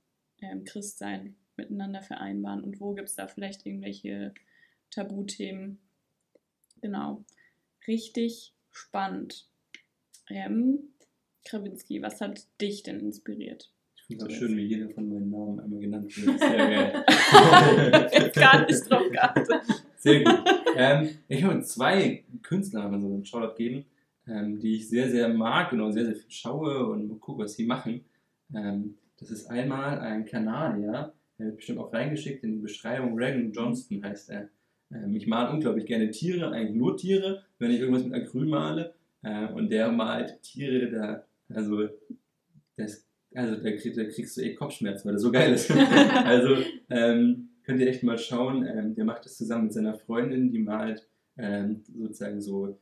[0.42, 4.34] ähm, Christsein miteinander vereinbaren und wo gibt es da vielleicht irgendwelche
[4.90, 5.78] Tabuthemen.
[6.80, 7.24] Genau.
[7.86, 9.48] Richtig spannend.
[10.28, 10.78] Ähm,
[11.44, 13.72] Krawinski, was hat dich denn inspiriert?
[13.96, 16.38] Ich finde es auch schön, wie jeder von meinen Namen einmal genannt wird.
[16.40, 17.04] Sehr geil.
[18.12, 19.62] Jetzt gar nicht drauf geachtet.
[19.96, 20.44] Sehr gut.
[20.76, 23.84] Ähm, ich habe zwei Künstler so einen Shoutout geben,
[24.26, 27.54] ähm, die ich sehr, sehr mag und auch sehr, sehr viel schaue und gucke, was
[27.54, 28.04] sie machen.
[28.54, 33.16] Ähm, das ist einmal ein Kanadier, der wird bestimmt auch reingeschickt in die Beschreibung.
[33.16, 34.48] Regan Johnston heißt er.
[34.92, 38.94] Ähm, ich male unglaublich gerne Tiere, eigentlich nur Tiere, wenn ich irgendwas mit Acryl male.
[39.22, 41.88] Äh, und der malt Tiere, da, also,
[42.76, 45.70] das, also da, krieg, da kriegst du eh Kopfschmerzen, weil der so geil ist.
[46.24, 46.56] also
[46.88, 48.66] ähm, könnt ihr echt mal schauen.
[48.66, 51.06] Ähm, der macht das zusammen mit seiner Freundin, die malt
[51.36, 52.78] ähm, sozusagen so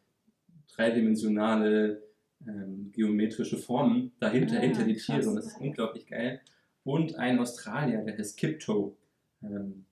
[0.75, 2.03] dreidimensionale
[2.47, 5.29] ähm, geometrische Formen dahinter, ah, hinter die Tiere.
[5.29, 6.41] Und das ist unglaublich geil.
[6.85, 8.97] Und ein Australier, der heißt Kipto.
[9.43, 9.85] Ähm,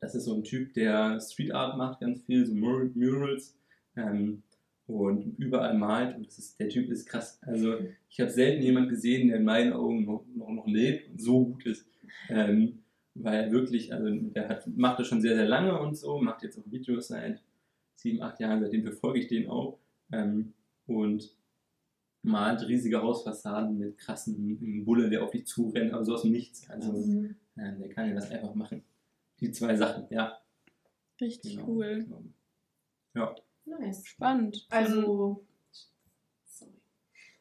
[0.00, 3.56] das ist so ein Typ, der Street Art macht, ganz viel, so Mur Murals.
[3.96, 4.42] Ähm,
[4.86, 6.16] und überall malt.
[6.16, 7.38] Und das ist, der Typ ist krass.
[7.42, 7.78] Also
[8.10, 11.44] ich habe selten jemanden gesehen, der in meinen Augen noch, noch, noch lebt und so
[11.46, 11.86] gut ist.
[12.28, 12.82] Ähm,
[13.14, 16.58] weil wirklich, also der hat, macht das schon sehr, sehr lange und so, macht jetzt
[16.58, 17.42] auch Videos seit
[17.94, 19.78] sieben, acht Jahren, seitdem verfolge ich den auch.
[20.10, 20.52] Ähm,
[20.86, 21.30] und
[22.22, 26.68] malt riesige Hausfassaden mit krassen Bulle, der auf dich zurennt, aber so aus dem Nichts.
[26.70, 27.36] Also mhm.
[27.56, 28.84] äh, der kann ja das einfach machen.
[29.40, 30.38] Die zwei Sachen, ja.
[31.20, 31.68] Richtig genau.
[31.68, 32.06] cool.
[33.14, 33.34] Ja.
[33.64, 34.06] Nice.
[34.06, 34.66] Spannend.
[34.70, 35.44] Also.
[36.44, 36.72] Sorry.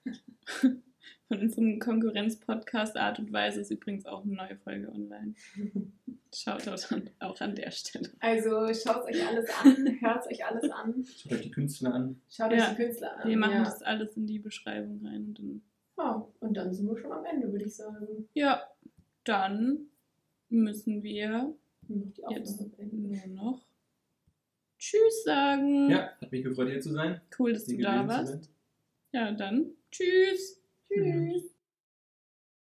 [1.27, 5.33] Von unserem Konkurrenz-Podcast Art und Weise ist übrigens auch eine neue Folge online.
[6.33, 6.65] Schaut
[7.19, 8.09] auch an der Stelle.
[8.21, 11.05] Also schaut euch alles an, hört euch alles an.
[11.05, 12.21] Schaut euch die Künstler an.
[12.29, 12.57] Schaut ja.
[12.57, 13.29] euch die Künstler an.
[13.29, 13.63] Wir machen ja.
[13.65, 15.25] das alles in die Beschreibung rein.
[15.25, 15.61] Und dann,
[15.97, 18.29] ja, und dann sind wir schon am Ende, würde ich sagen.
[18.33, 18.61] Ja,
[19.25, 19.87] dann
[20.49, 21.53] müssen wir
[22.29, 23.65] jetzt nur noch
[24.79, 25.89] Tschüss sagen.
[25.91, 27.21] Ja, hat mich gefreut, hier zu sein.
[27.37, 28.49] Cool, dass du da warst.
[29.11, 30.61] Ja, dann Tschüss.
[30.87, 31.50] Tschüss.